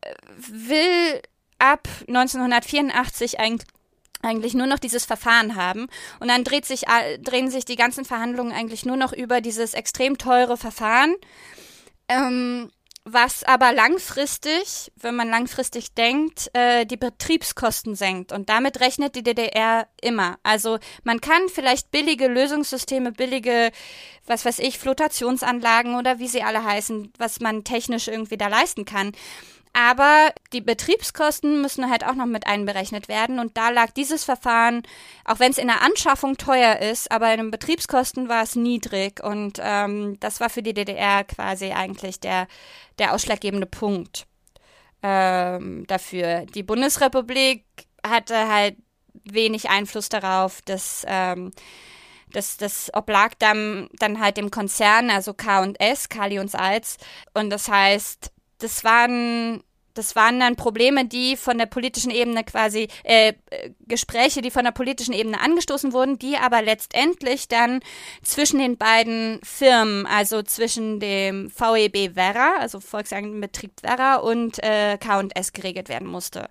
[0.00, 1.22] äh, will
[1.58, 3.66] ab 1984 eigentlich
[4.20, 5.86] eigentlich nur noch dieses Verfahren haben.
[6.20, 6.82] Und dann dreht sich,
[7.20, 11.14] drehen sich die ganzen Verhandlungen eigentlich nur noch über dieses extrem teure Verfahren,
[12.08, 12.70] ähm,
[13.04, 18.32] was aber langfristig, wenn man langfristig denkt, äh, die Betriebskosten senkt.
[18.32, 20.38] Und damit rechnet die DDR immer.
[20.42, 23.70] Also man kann vielleicht billige Lösungssysteme, billige,
[24.26, 28.84] was weiß ich, Flotationsanlagen oder wie sie alle heißen, was man technisch irgendwie da leisten
[28.84, 29.12] kann.
[29.80, 33.38] Aber die Betriebskosten müssen halt auch noch mit einberechnet werden.
[33.38, 34.82] Und da lag dieses Verfahren,
[35.24, 39.22] auch wenn es in der Anschaffung teuer ist, aber in den Betriebskosten war es niedrig.
[39.22, 42.48] Und ähm, das war für die DDR quasi eigentlich der,
[42.98, 44.26] der ausschlaggebende Punkt
[45.04, 46.44] ähm, dafür.
[46.46, 47.64] Die Bundesrepublik
[48.04, 48.78] hatte halt
[49.24, 51.04] wenig Einfluss darauf, dass.
[51.06, 51.52] Ähm,
[52.30, 56.98] das, das oblag dann, dann halt dem Konzern, also K und S, Kali und Salz.
[57.32, 59.62] Und das heißt, das waren
[59.98, 63.34] das waren dann Probleme, die von der politischen Ebene quasi, äh,
[63.86, 67.80] Gespräche, die von der politischen Ebene angestoßen wurden, die aber letztendlich dann
[68.22, 75.52] zwischen den beiden Firmen, also zwischen dem VEB Werra, also Volkswagenbetrieb Werra und äh, K&S
[75.52, 76.48] geregelt werden musste.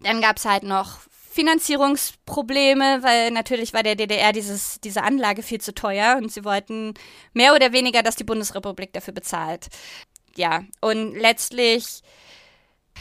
[0.00, 0.98] Dann gab es halt noch
[1.30, 6.94] Finanzierungsprobleme, weil natürlich war der DDR dieses, diese Anlage viel zu teuer und sie wollten
[7.32, 9.68] mehr oder weniger, dass die Bundesrepublik dafür bezahlt
[10.36, 12.02] ja, und letztlich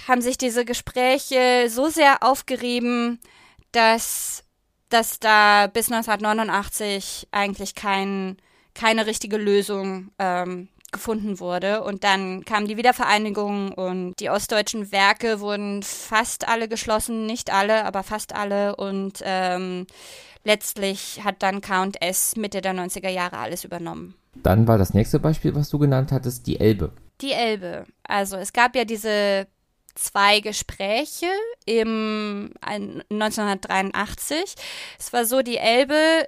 [0.07, 3.19] haben sich diese Gespräche so sehr aufgerieben,
[3.71, 4.43] dass,
[4.89, 8.37] dass da bis 1989 eigentlich kein,
[8.73, 11.83] keine richtige Lösung ähm, gefunden wurde.
[11.83, 17.83] Und dann kam die Wiedervereinigung und die ostdeutschen Werke wurden fast alle geschlossen, nicht alle,
[17.83, 18.77] aber fast alle.
[18.77, 19.87] Und ähm,
[20.45, 24.15] letztlich hat dann K&S Mitte der 90er Jahre alles übernommen.
[24.35, 26.91] Dann war das nächste Beispiel, was du genannt hattest, die Elbe.
[27.21, 27.85] Die Elbe.
[28.03, 29.47] Also es gab ja diese
[29.95, 31.31] zwei Gespräche
[31.65, 34.55] im 1983.
[34.99, 36.27] Es war so, die Elbe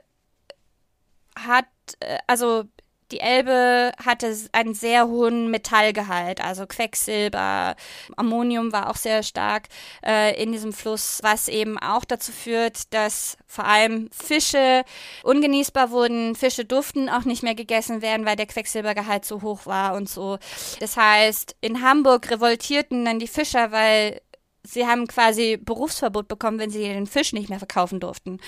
[1.38, 1.66] hat,
[2.00, 2.66] äh, also
[3.12, 7.76] die Elbe hatte einen sehr hohen Metallgehalt, also Quecksilber,
[8.16, 9.68] Ammonium war auch sehr stark
[10.06, 14.84] äh, in diesem Fluss, was eben auch dazu führt, dass vor allem Fische
[15.24, 19.96] ungenießbar wurden, Fische durften auch nicht mehr gegessen werden, weil der Quecksilbergehalt zu hoch war
[19.96, 20.40] und so.
[20.80, 24.22] Das heißt, in Hamburg revoltierten dann die Fischer, weil
[24.64, 28.40] sie haben quasi Berufsverbot bekommen, wenn sie den Fisch nicht mehr verkaufen durften.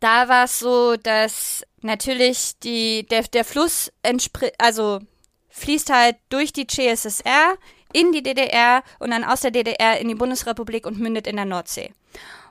[0.00, 3.92] Da war es so, dass natürlich die, der, der Fluss
[4.58, 5.00] also
[5.48, 7.56] fließt halt durch die CSSR
[7.92, 11.44] in die DDR und dann aus der DDR in die Bundesrepublik und mündet in der
[11.44, 11.92] Nordsee.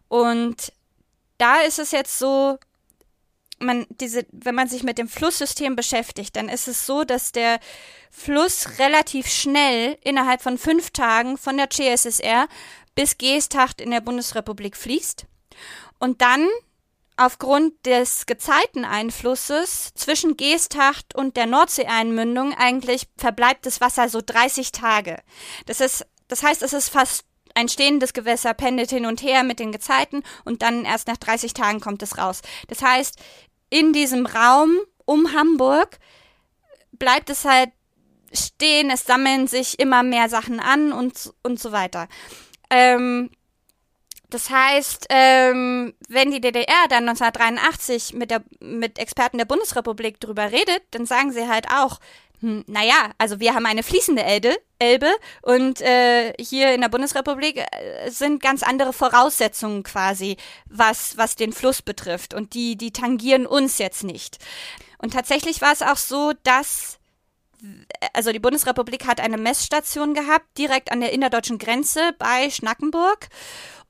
[0.08, 0.74] Und
[1.38, 2.58] da ist es jetzt so,
[3.60, 7.60] man diese, wenn man sich mit dem Flusssystem beschäftigt, dann ist es so, dass der
[8.12, 12.48] Fluss relativ schnell innerhalb von fünf Tagen von der CSSR
[12.96, 15.26] bis Geesthacht in der Bundesrepublik fließt
[16.00, 16.48] und dann
[17.18, 25.18] aufgrund des Gezeiteneinflusses zwischen Geesthacht und der Nordseeeinmündung eigentlich verbleibt das Wasser so 30 Tage.
[25.66, 29.60] Das ist, das heißt, es ist fast ein stehendes Gewässer, pendelt hin und her mit
[29.60, 32.42] den Gezeiten und dann erst nach 30 Tagen kommt es raus.
[32.68, 33.20] Das heißt,
[33.72, 35.98] in diesem Raum um Hamburg
[36.92, 37.72] bleibt es halt
[38.32, 42.08] stehen, es sammeln sich immer mehr Sachen an und, und so weiter.
[42.70, 43.32] Ähm,
[44.30, 50.52] das heißt, ähm, wenn die DDR dann 1983 mit, der, mit Experten der Bundesrepublik drüber
[50.52, 52.00] redet, dann sagen sie halt auch,
[52.42, 55.10] hm, naja, also wir haben eine fließende Elbe, Elbe
[55.42, 60.38] und äh, hier in der Bundesrepublik äh, sind ganz andere Voraussetzungen quasi,
[60.70, 62.34] was, was den Fluss betrifft.
[62.34, 64.38] Und die, die tangieren uns jetzt nicht.
[65.00, 67.00] Und tatsächlich war es auch so, dass
[68.14, 73.30] also die Bundesrepublik hat eine Messstation gehabt, direkt an der innerdeutschen Grenze bei Schnackenburg.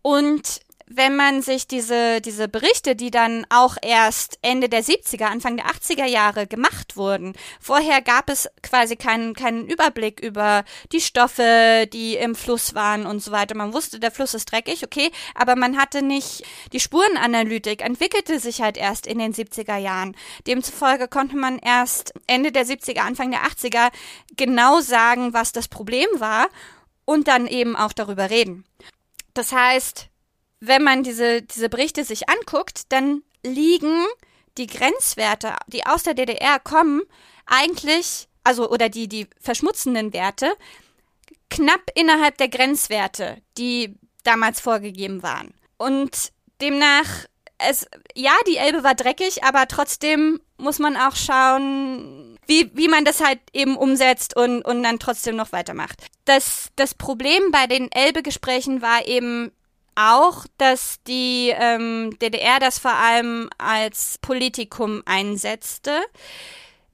[0.08, 5.58] Und wenn man sich diese, diese Berichte, die dann auch erst Ende der 70er, Anfang
[5.58, 11.90] der 80er Jahre gemacht wurden, vorher gab es quasi keinen, keinen Überblick über die Stoffe,
[11.92, 13.54] die im Fluss waren und so weiter.
[13.54, 18.62] Man wusste, der Fluss ist dreckig, okay, aber man hatte nicht, die Spurenanalytik entwickelte sich
[18.62, 20.16] halt erst in den 70er Jahren.
[20.48, 23.92] Demzufolge konnte man erst Ende der 70er, Anfang der 80er
[24.38, 26.48] genau sagen, was das Problem war
[27.04, 28.64] und dann eben auch darüber reden.
[29.38, 30.10] Das heißt,
[30.62, 34.04] wenn man diese, diese Berichte sich anguckt, dann liegen
[34.58, 37.04] die Grenzwerte, die aus der DDR kommen,
[37.46, 40.52] eigentlich, also oder die, die verschmutzenden Werte,
[41.52, 45.54] knapp innerhalb der Grenzwerte, die damals vorgegeben waren.
[45.78, 47.28] Und demnach,
[47.60, 47.86] es,
[48.16, 53.24] ja, die Elbe war dreckig, aber trotzdem muss man auch schauen, wie, wie man das
[53.24, 56.08] halt eben umsetzt und, und dann trotzdem noch weitermacht.
[56.26, 59.52] Das, das Problem bei den Elbe-Gesprächen war eben
[59.96, 66.02] auch, dass die ähm, DDR das vor allem als Politikum einsetzte.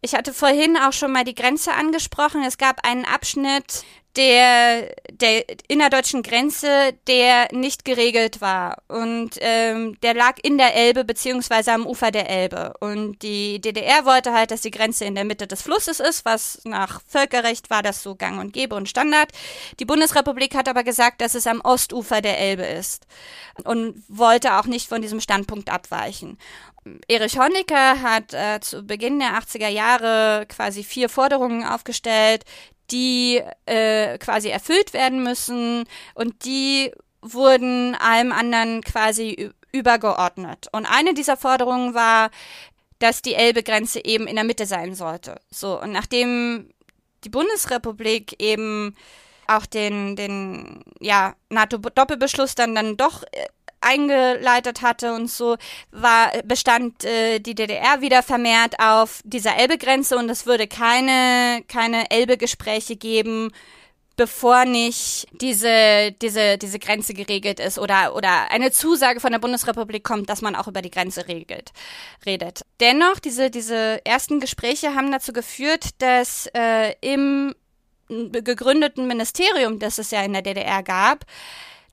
[0.01, 2.43] Ich hatte vorhin auch schon mal die Grenze angesprochen.
[2.43, 3.83] Es gab einen Abschnitt
[4.15, 8.77] der, der innerdeutschen Grenze, der nicht geregelt war.
[8.87, 12.73] Und ähm, der lag in der Elbe beziehungsweise am Ufer der Elbe.
[12.79, 16.61] Und die DDR wollte halt, dass die Grenze in der Mitte des Flusses ist, was
[16.63, 19.31] nach Völkerrecht war das so gang und gäbe und Standard.
[19.79, 23.07] Die Bundesrepublik hat aber gesagt, dass es am Ostufer der Elbe ist
[23.63, 26.37] und wollte auch nicht von diesem Standpunkt abweichen.
[27.07, 32.43] Erich Honecker hat äh, zu Beginn der 80er Jahre quasi vier Forderungen aufgestellt,
[32.91, 40.67] die äh, quasi erfüllt werden müssen und die wurden allem anderen quasi übergeordnet.
[40.71, 42.29] Und eine dieser Forderungen war,
[42.99, 45.39] dass die Elbegrenze eben in der Mitte sein sollte.
[45.49, 46.69] So, und nachdem
[47.23, 48.95] die Bundesrepublik eben
[49.47, 53.47] auch den, den ja, NATO-Doppelbeschluss dann, dann doch äh,
[53.83, 55.57] eingeleitet hatte und so,
[55.91, 62.09] war, bestand äh, die DDR wieder vermehrt auf dieser Elbegrenze und es würde keine, keine
[62.11, 63.51] Elbe-Gespräche geben,
[64.15, 70.03] bevor nicht diese, diese, diese Grenze geregelt ist oder, oder eine Zusage von der Bundesrepublik
[70.03, 71.71] kommt, dass man auch über die Grenze regelt,
[72.25, 72.61] redet.
[72.79, 77.55] Dennoch, diese, diese ersten Gespräche haben dazu geführt, dass äh, im
[78.07, 81.25] gegründeten Ministerium, das es ja in der DDR gab,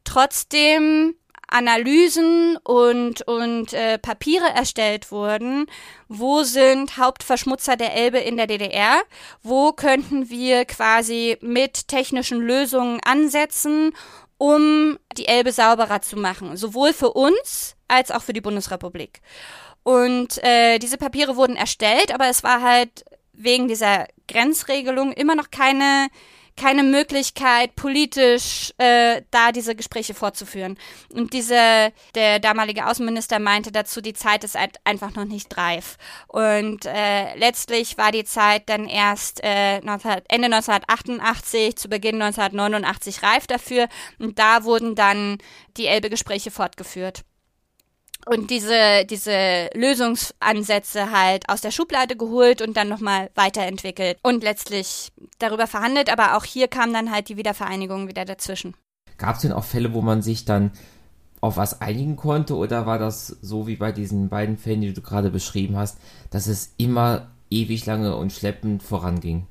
[0.05, 1.15] trotzdem
[1.51, 5.67] Analysen und, und äh, Papiere erstellt wurden,
[6.09, 9.01] wo sind Hauptverschmutzer der Elbe in der DDR,
[9.43, 13.93] wo könnten wir quasi mit technischen Lösungen ansetzen,
[14.39, 19.21] um die Elbe sauberer zu machen, sowohl für uns als auch für die Bundesrepublik.
[19.83, 25.51] Und äh, diese Papiere wurden erstellt, aber es war halt wegen dieser Grenzregelung immer noch
[25.51, 26.09] keine
[26.61, 30.77] keine Möglichkeit, politisch äh, da diese Gespräche fortzuführen.
[31.11, 35.97] Und diese, der damalige Außenminister meinte dazu, die Zeit ist halt einfach noch nicht reif.
[36.29, 43.23] Und äh, letztlich war die Zeit dann erst äh, 19, Ende 1988, zu Beginn 1989
[43.23, 43.89] reif dafür.
[44.19, 45.39] Und da wurden dann
[45.79, 47.25] die Elbe-Gespräche fortgeführt
[48.27, 55.13] und diese, diese Lösungsansätze halt aus der Schublade geholt und dann nochmal weiterentwickelt und letztlich
[55.39, 58.75] darüber verhandelt, aber auch hier kam dann halt die Wiedervereinigung wieder dazwischen.
[59.19, 60.73] Gab es denn auch Fälle, wo man sich dann
[61.41, 65.01] auf was einigen konnte oder war das so wie bei diesen beiden Fällen, die du
[65.01, 65.99] gerade beschrieben hast,
[66.31, 69.47] dass es immer ewig lange und schleppend voranging?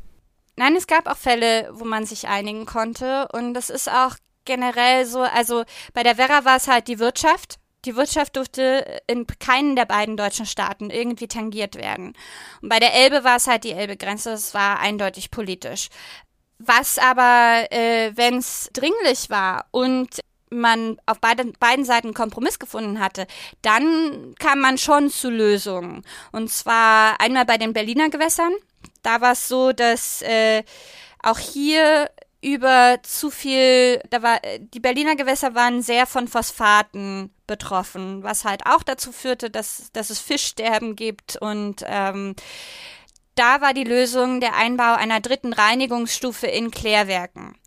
[0.55, 4.15] Nein, es gab auch Fälle, wo man sich einigen konnte und das ist auch
[4.45, 5.63] generell so, also
[5.93, 10.17] bei der Werra war es halt die Wirtschaft, die Wirtschaft durfte in keinen der beiden
[10.17, 12.13] deutschen Staaten irgendwie tangiert werden.
[12.61, 15.89] Und bei der Elbe war es halt die Elbe-Grenze, das war eindeutig politisch.
[16.57, 20.19] Was aber, äh, wenn es dringlich war und
[20.49, 23.27] man auf beiden, beiden Seiten Kompromiss gefunden hatte,
[23.61, 26.03] dann kam man schon zu Lösungen.
[26.31, 28.53] Und zwar einmal bei den Berliner Gewässern.
[29.03, 30.63] Da war es so, dass äh,
[31.21, 32.09] auch hier
[32.41, 38.65] über zu viel, da war, die Berliner Gewässer waren sehr von Phosphaten betroffen, was halt
[38.65, 42.35] auch dazu führte, dass, dass es Fischsterben gibt und ähm,
[43.35, 47.58] da war die Lösung der Einbau einer dritten Reinigungsstufe in Klärwerken.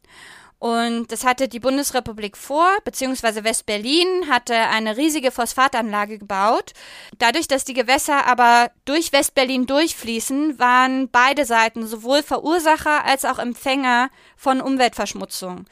[0.62, 6.72] Und das hatte die Bundesrepublik vor, beziehungsweise West-Berlin hatte eine riesige Phosphatanlage gebaut.
[7.18, 13.40] Dadurch, dass die Gewässer aber durch West-Berlin durchfließen, waren beide Seiten sowohl Verursacher als auch
[13.40, 15.64] Empfänger von Umweltverschmutzung.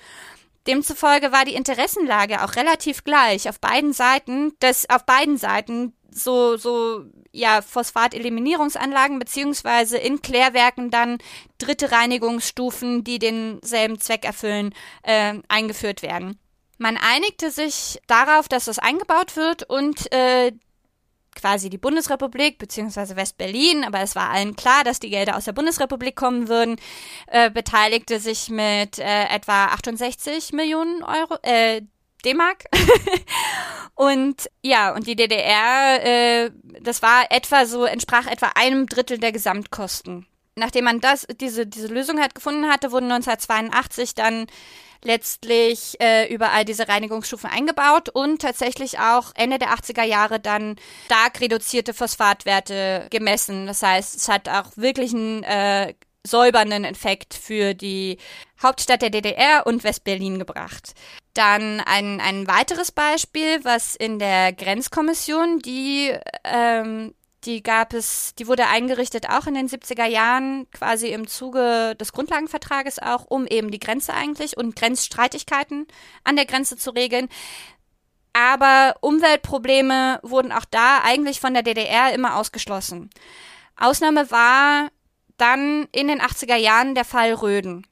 [0.66, 6.56] Demzufolge war die Interessenlage auch relativ gleich auf beiden Seiten, dass auf beiden Seiten so,
[6.56, 11.18] so, ja, Phosphateliminierungsanlagen beziehungsweise in Klärwerken dann
[11.58, 16.38] dritte Reinigungsstufen, die denselben Zweck erfüllen, äh, eingeführt werden.
[16.78, 20.52] Man einigte sich darauf, dass das eingebaut wird und äh,
[21.34, 25.52] quasi die Bundesrepublik beziehungsweise West-Berlin, aber es war allen klar, dass die Gelder aus der
[25.52, 26.76] Bundesrepublik kommen würden,
[27.26, 31.82] äh, beteiligte sich mit äh, etwa 68 Millionen Euro, äh,
[32.22, 32.64] D-Mark.
[33.94, 36.50] und ja, und die DDR, äh,
[36.80, 40.26] das war etwa so, entsprach etwa einem Drittel der Gesamtkosten.
[40.56, 44.46] Nachdem man das, diese, diese Lösung halt gefunden hatte, wurden 1982 dann
[45.02, 51.40] letztlich äh, überall diese Reinigungsstufen eingebaut und tatsächlich auch Ende der 80er Jahre dann stark
[51.40, 53.66] reduzierte Phosphatwerte gemessen.
[53.66, 55.94] Das heißt, es hat auch wirklich einen äh,
[56.26, 58.18] säubernden Effekt für die
[58.62, 60.92] Hauptstadt der DDR und Westberlin gebracht.
[61.34, 66.12] Dann ein, ein weiteres Beispiel, was in der Grenzkommission, die,
[66.42, 67.14] ähm,
[67.44, 72.12] die gab es, die wurde eingerichtet auch in den 70er Jahren, quasi im Zuge des
[72.12, 75.86] Grundlagenvertrages auch, um eben die Grenze eigentlich und Grenzstreitigkeiten
[76.24, 77.28] an der Grenze zu regeln.
[78.32, 83.10] Aber Umweltprobleme wurden auch da eigentlich von der DDR immer ausgeschlossen.
[83.76, 84.90] Ausnahme war
[85.36, 87.86] Dann in den 80er Jahren der Fall Röden.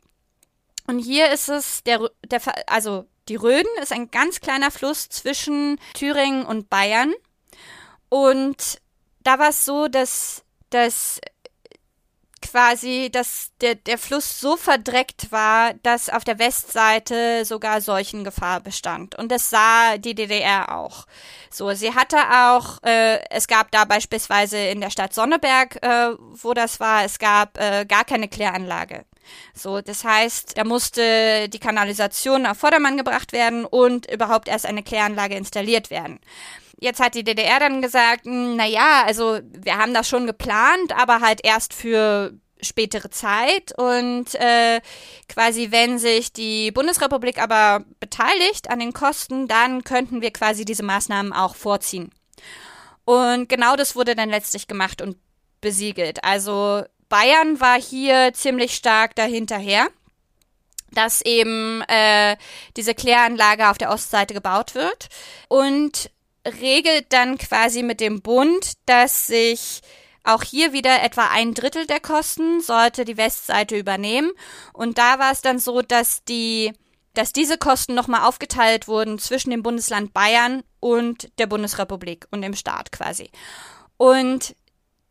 [0.86, 5.79] Und hier ist es der, der also die Röden ist ein ganz kleiner Fluss zwischen
[5.95, 7.12] Thüringen und Bayern.
[8.09, 8.81] Und
[9.20, 11.20] da war es so, dass, dass
[12.41, 19.16] quasi, dass der, der Fluss so verdreckt war, dass auf der Westseite sogar Seuchengefahr bestand.
[19.16, 21.07] Und das sah die DDR auch.
[21.51, 26.55] So, sie hatte auch, äh, es gab da beispielsweise in der Stadt Sonneberg, äh, wo
[26.55, 29.05] das war, es gab äh, gar keine Kläranlage.
[29.55, 34.83] So, das heißt, da musste die Kanalisation auf Vordermann gebracht werden und überhaupt erst eine
[34.83, 36.20] Kläranlage installiert werden.
[36.81, 40.93] Jetzt hat die DDR dann gesagt, hm, na ja, also wir haben das schon geplant,
[40.97, 44.81] aber halt erst für spätere Zeit und äh,
[45.29, 50.83] quasi wenn sich die Bundesrepublik aber beteiligt an den Kosten, dann könnten wir quasi diese
[50.83, 52.11] Maßnahmen auch vorziehen.
[53.05, 55.16] Und genau das wurde dann letztlich gemacht und
[55.61, 56.22] besiegelt.
[56.24, 59.88] Also Bayern war hier ziemlich stark dahinterher,
[60.92, 62.36] dass eben äh,
[62.76, 65.09] diese Kläranlage auf der Ostseite gebaut wird
[65.48, 66.11] und
[66.61, 69.80] regelt dann quasi mit dem Bund, dass sich
[70.24, 74.30] auch hier wieder etwa ein Drittel der Kosten sollte die Westseite übernehmen.
[74.72, 76.72] Und da war es dann so, dass die,
[77.14, 82.54] dass diese Kosten nochmal aufgeteilt wurden zwischen dem Bundesland Bayern und der Bundesrepublik und dem
[82.54, 83.30] Staat quasi.
[83.96, 84.54] Und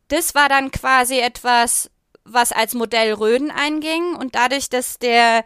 [0.08, 1.90] das war dann quasi etwas,
[2.24, 4.14] was als Modell Röden einging.
[4.14, 5.44] Und dadurch, dass der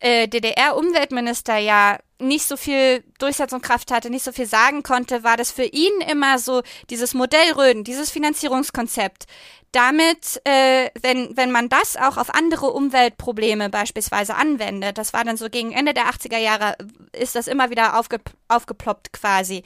[0.00, 5.50] äh, DDR-Umweltminister ja nicht so viel Durchsetzungskraft hatte, nicht so viel sagen konnte, war das
[5.50, 9.26] für ihn immer so dieses Modell Röden, dieses Finanzierungskonzept.
[9.72, 15.36] Damit, äh, wenn, wenn man das auch auf andere Umweltprobleme beispielsweise anwendet, das war dann
[15.36, 16.76] so gegen Ende der 80er Jahre,
[17.12, 19.62] ist das immer wieder aufge, aufgeploppt quasi,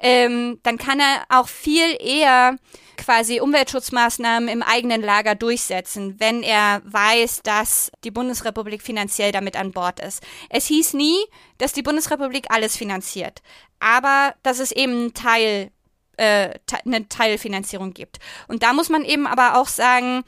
[0.00, 2.56] ähm, dann kann er auch viel eher
[2.96, 9.72] quasi Umweltschutzmaßnahmen im eigenen Lager durchsetzen, wenn er weiß, dass die Bundesrepublik finanziell damit an
[9.72, 10.22] Bord ist.
[10.50, 11.16] Es hieß nie,
[11.58, 13.42] dass die Bundesrepublik alles finanziert,
[13.80, 15.70] aber dass es eben einen Teil,
[16.16, 16.50] äh,
[16.84, 18.18] eine Teilfinanzierung gibt.
[18.48, 20.24] Und da muss man eben aber auch sagen,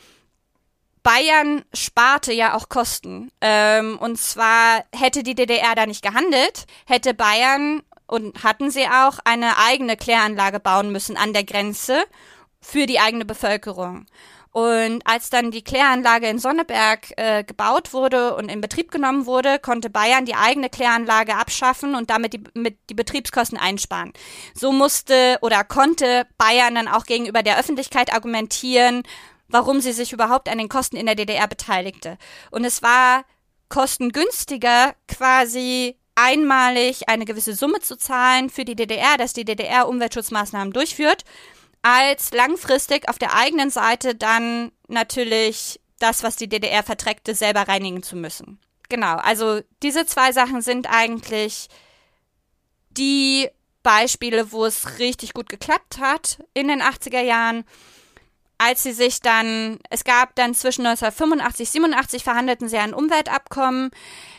[1.03, 3.31] Bayern sparte ja auch Kosten.
[3.41, 9.21] Ähm, und zwar hätte die DDR da nicht gehandelt, hätte Bayern und hatten sie auch
[9.25, 12.05] eine eigene Kläranlage bauen müssen an der Grenze
[12.67, 14.07] für die eigene Bevölkerung.
[14.51, 19.59] Und als dann die Kläranlage in Sonneberg äh, gebaut wurde und in Betrieb genommen wurde,
[19.59, 24.12] konnte Bayern die eigene Kläranlage abschaffen und damit die, mit die Betriebskosten einsparen.
[24.55, 29.03] So musste oder konnte Bayern dann auch gegenüber der Öffentlichkeit argumentieren,
[29.47, 32.19] warum sie sich überhaupt an den Kosten in der DDR beteiligte.
[32.51, 33.25] Und es war
[33.69, 40.73] kostengünstiger, quasi einmalig eine gewisse Summe zu zahlen für die DDR, dass die DDR Umweltschutzmaßnahmen
[40.73, 41.25] durchführt
[41.87, 48.03] als langfristig auf der eigenen Seite dann natürlich das, was die DDR verträgte, selber reinigen
[48.03, 48.59] zu müssen.
[48.89, 51.68] Genau, also diese zwei Sachen sind eigentlich
[52.91, 53.49] die
[53.84, 57.64] Beispiele, wo es richtig gut geklappt hat in den 80er Jahren.
[58.59, 63.93] Als sie sich dann, es gab dann zwischen 1985 87 verhandelten sie ein Umweltabkommen.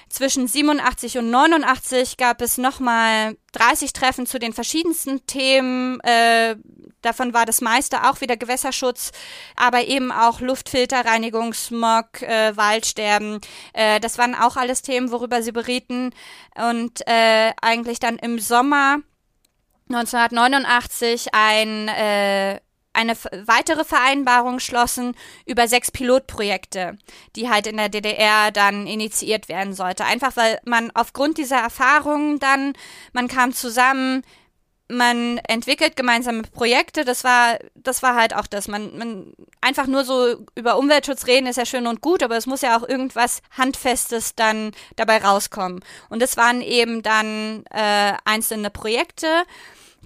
[0.10, 6.00] Zwischen 87 und 89 gab es nochmal 30 Treffen zu den verschiedensten Themen.
[6.02, 6.56] Äh,
[7.02, 9.12] davon war das meiste auch wieder Gewässerschutz,
[9.56, 13.42] aber eben auch Luftfilterreinigung, Smog, äh, Waldsterben.
[13.74, 16.12] Äh, das waren auch alles Themen, worüber sie berieten.
[16.56, 19.00] Und äh, eigentlich dann im Sommer
[19.90, 22.60] 1989 ein äh,
[22.98, 26.98] eine weitere Vereinbarung schlossen über sechs Pilotprojekte,
[27.36, 30.04] die halt in der DDR dann initiiert werden sollte.
[30.04, 32.74] Einfach weil man aufgrund dieser Erfahrungen dann,
[33.14, 34.24] man kam zusammen,
[34.90, 38.68] man entwickelt gemeinsame Projekte, das war, das war halt auch das.
[38.68, 42.48] Man, man einfach nur so über Umweltschutz reden ist ja schön und gut, aber es
[42.48, 45.84] muss ja auch irgendwas Handfestes dann dabei rauskommen.
[46.10, 49.28] Und das waren eben dann äh, einzelne Projekte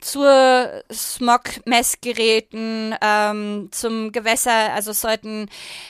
[0.01, 5.47] zur Smog-Messgeräten, ähm, zum Gewässer, also sollten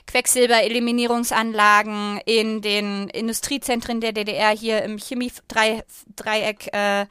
[0.07, 7.05] Quecksilbereliminierungsanlagen in den Industriezentren der DDR hier im Chemiedreieck äh,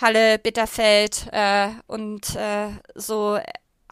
[0.00, 3.38] Halle, Bitterfeld äh, und äh, so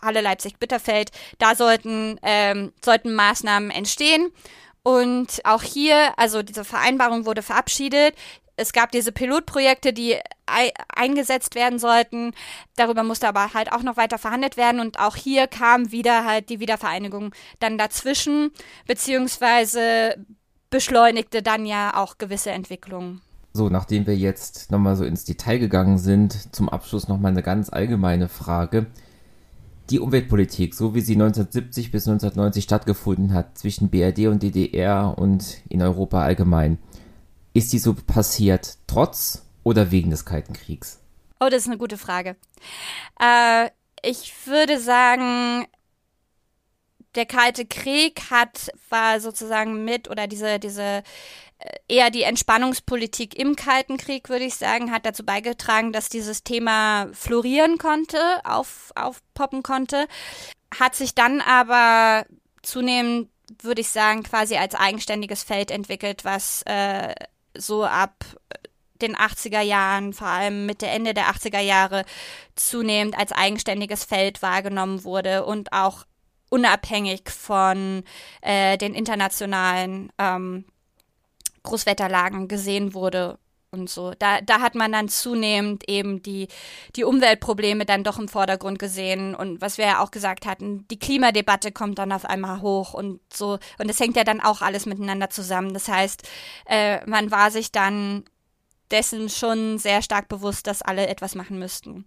[0.00, 4.32] Halle Leipzig-Bitterfeld, da sollten, ähm, sollten Maßnahmen entstehen.
[4.82, 8.14] Und auch hier, also diese Vereinbarung wurde verabschiedet
[8.60, 10.16] es gab diese Pilotprojekte, die
[10.94, 12.32] eingesetzt werden sollten.
[12.76, 16.50] Darüber musste aber halt auch noch weiter verhandelt werden und auch hier kam wieder halt
[16.50, 18.50] die Wiedervereinigung dann dazwischen,
[18.86, 20.16] beziehungsweise
[20.70, 23.20] beschleunigte dann ja auch gewisse Entwicklungen.
[23.52, 27.68] So, nachdem wir jetzt nochmal so ins Detail gegangen sind, zum Abschluss nochmal eine ganz
[27.70, 28.86] allgemeine Frage.
[29.90, 35.58] die Umweltpolitik, so wie sie 1970 bis 1990 stattgefunden hat, zwischen BRD und DDR und
[35.68, 36.78] in Europa allgemein,
[37.52, 41.00] ist die so passiert trotz oder wegen des Kalten Kriegs?
[41.40, 42.36] Oh, das ist eine gute Frage.
[43.20, 43.70] Äh,
[44.02, 45.66] ich würde sagen,
[47.14, 51.02] der Kalte Krieg hat, war sozusagen mit oder diese, diese
[51.58, 56.44] äh, eher die Entspannungspolitik im Kalten Krieg, würde ich sagen, hat dazu beigetragen, dass dieses
[56.44, 60.06] Thema florieren konnte, auf, aufpoppen konnte,
[60.78, 62.26] hat sich dann aber
[62.62, 63.28] zunehmend,
[63.62, 67.14] würde ich sagen, quasi als eigenständiges Feld entwickelt, was äh,
[67.56, 68.24] so ab
[69.00, 72.04] den 80er Jahren, vor allem Mitte, Ende der 80er Jahre,
[72.54, 76.04] zunehmend als eigenständiges Feld wahrgenommen wurde und auch
[76.50, 78.02] unabhängig von
[78.42, 80.64] äh, den internationalen ähm,
[81.62, 83.38] Großwetterlagen gesehen wurde
[83.72, 84.12] und so.
[84.18, 86.48] Da, da hat man dann zunehmend eben die,
[86.96, 89.34] die Umweltprobleme dann doch im Vordergrund gesehen.
[89.34, 93.20] Und was wir ja auch gesagt hatten, die Klimadebatte kommt dann auf einmal hoch und
[93.32, 93.58] so.
[93.78, 95.72] Und das hängt ja dann auch alles miteinander zusammen.
[95.72, 96.28] Das heißt,
[96.66, 98.24] äh, man war sich dann
[98.90, 102.04] dessen schon sehr stark bewusst, dass alle etwas machen müssten.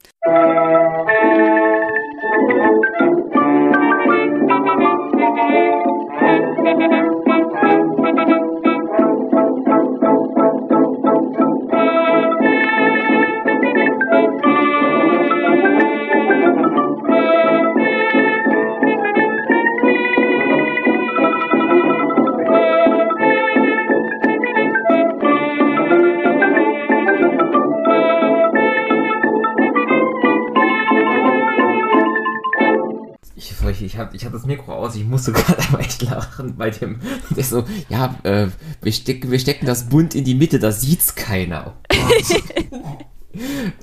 [33.83, 36.99] Ich habe ich hab das Mikro aus, ich musste gerade aber echt lachen bei dem,
[37.35, 38.47] der so, ja, äh,
[38.81, 41.75] wir, stecken, wir stecken das bunt in die Mitte, da sieht's keiner.
[41.91, 42.97] Oh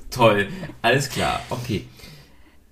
[0.09, 0.47] Toll,
[0.81, 1.85] alles klar, okay.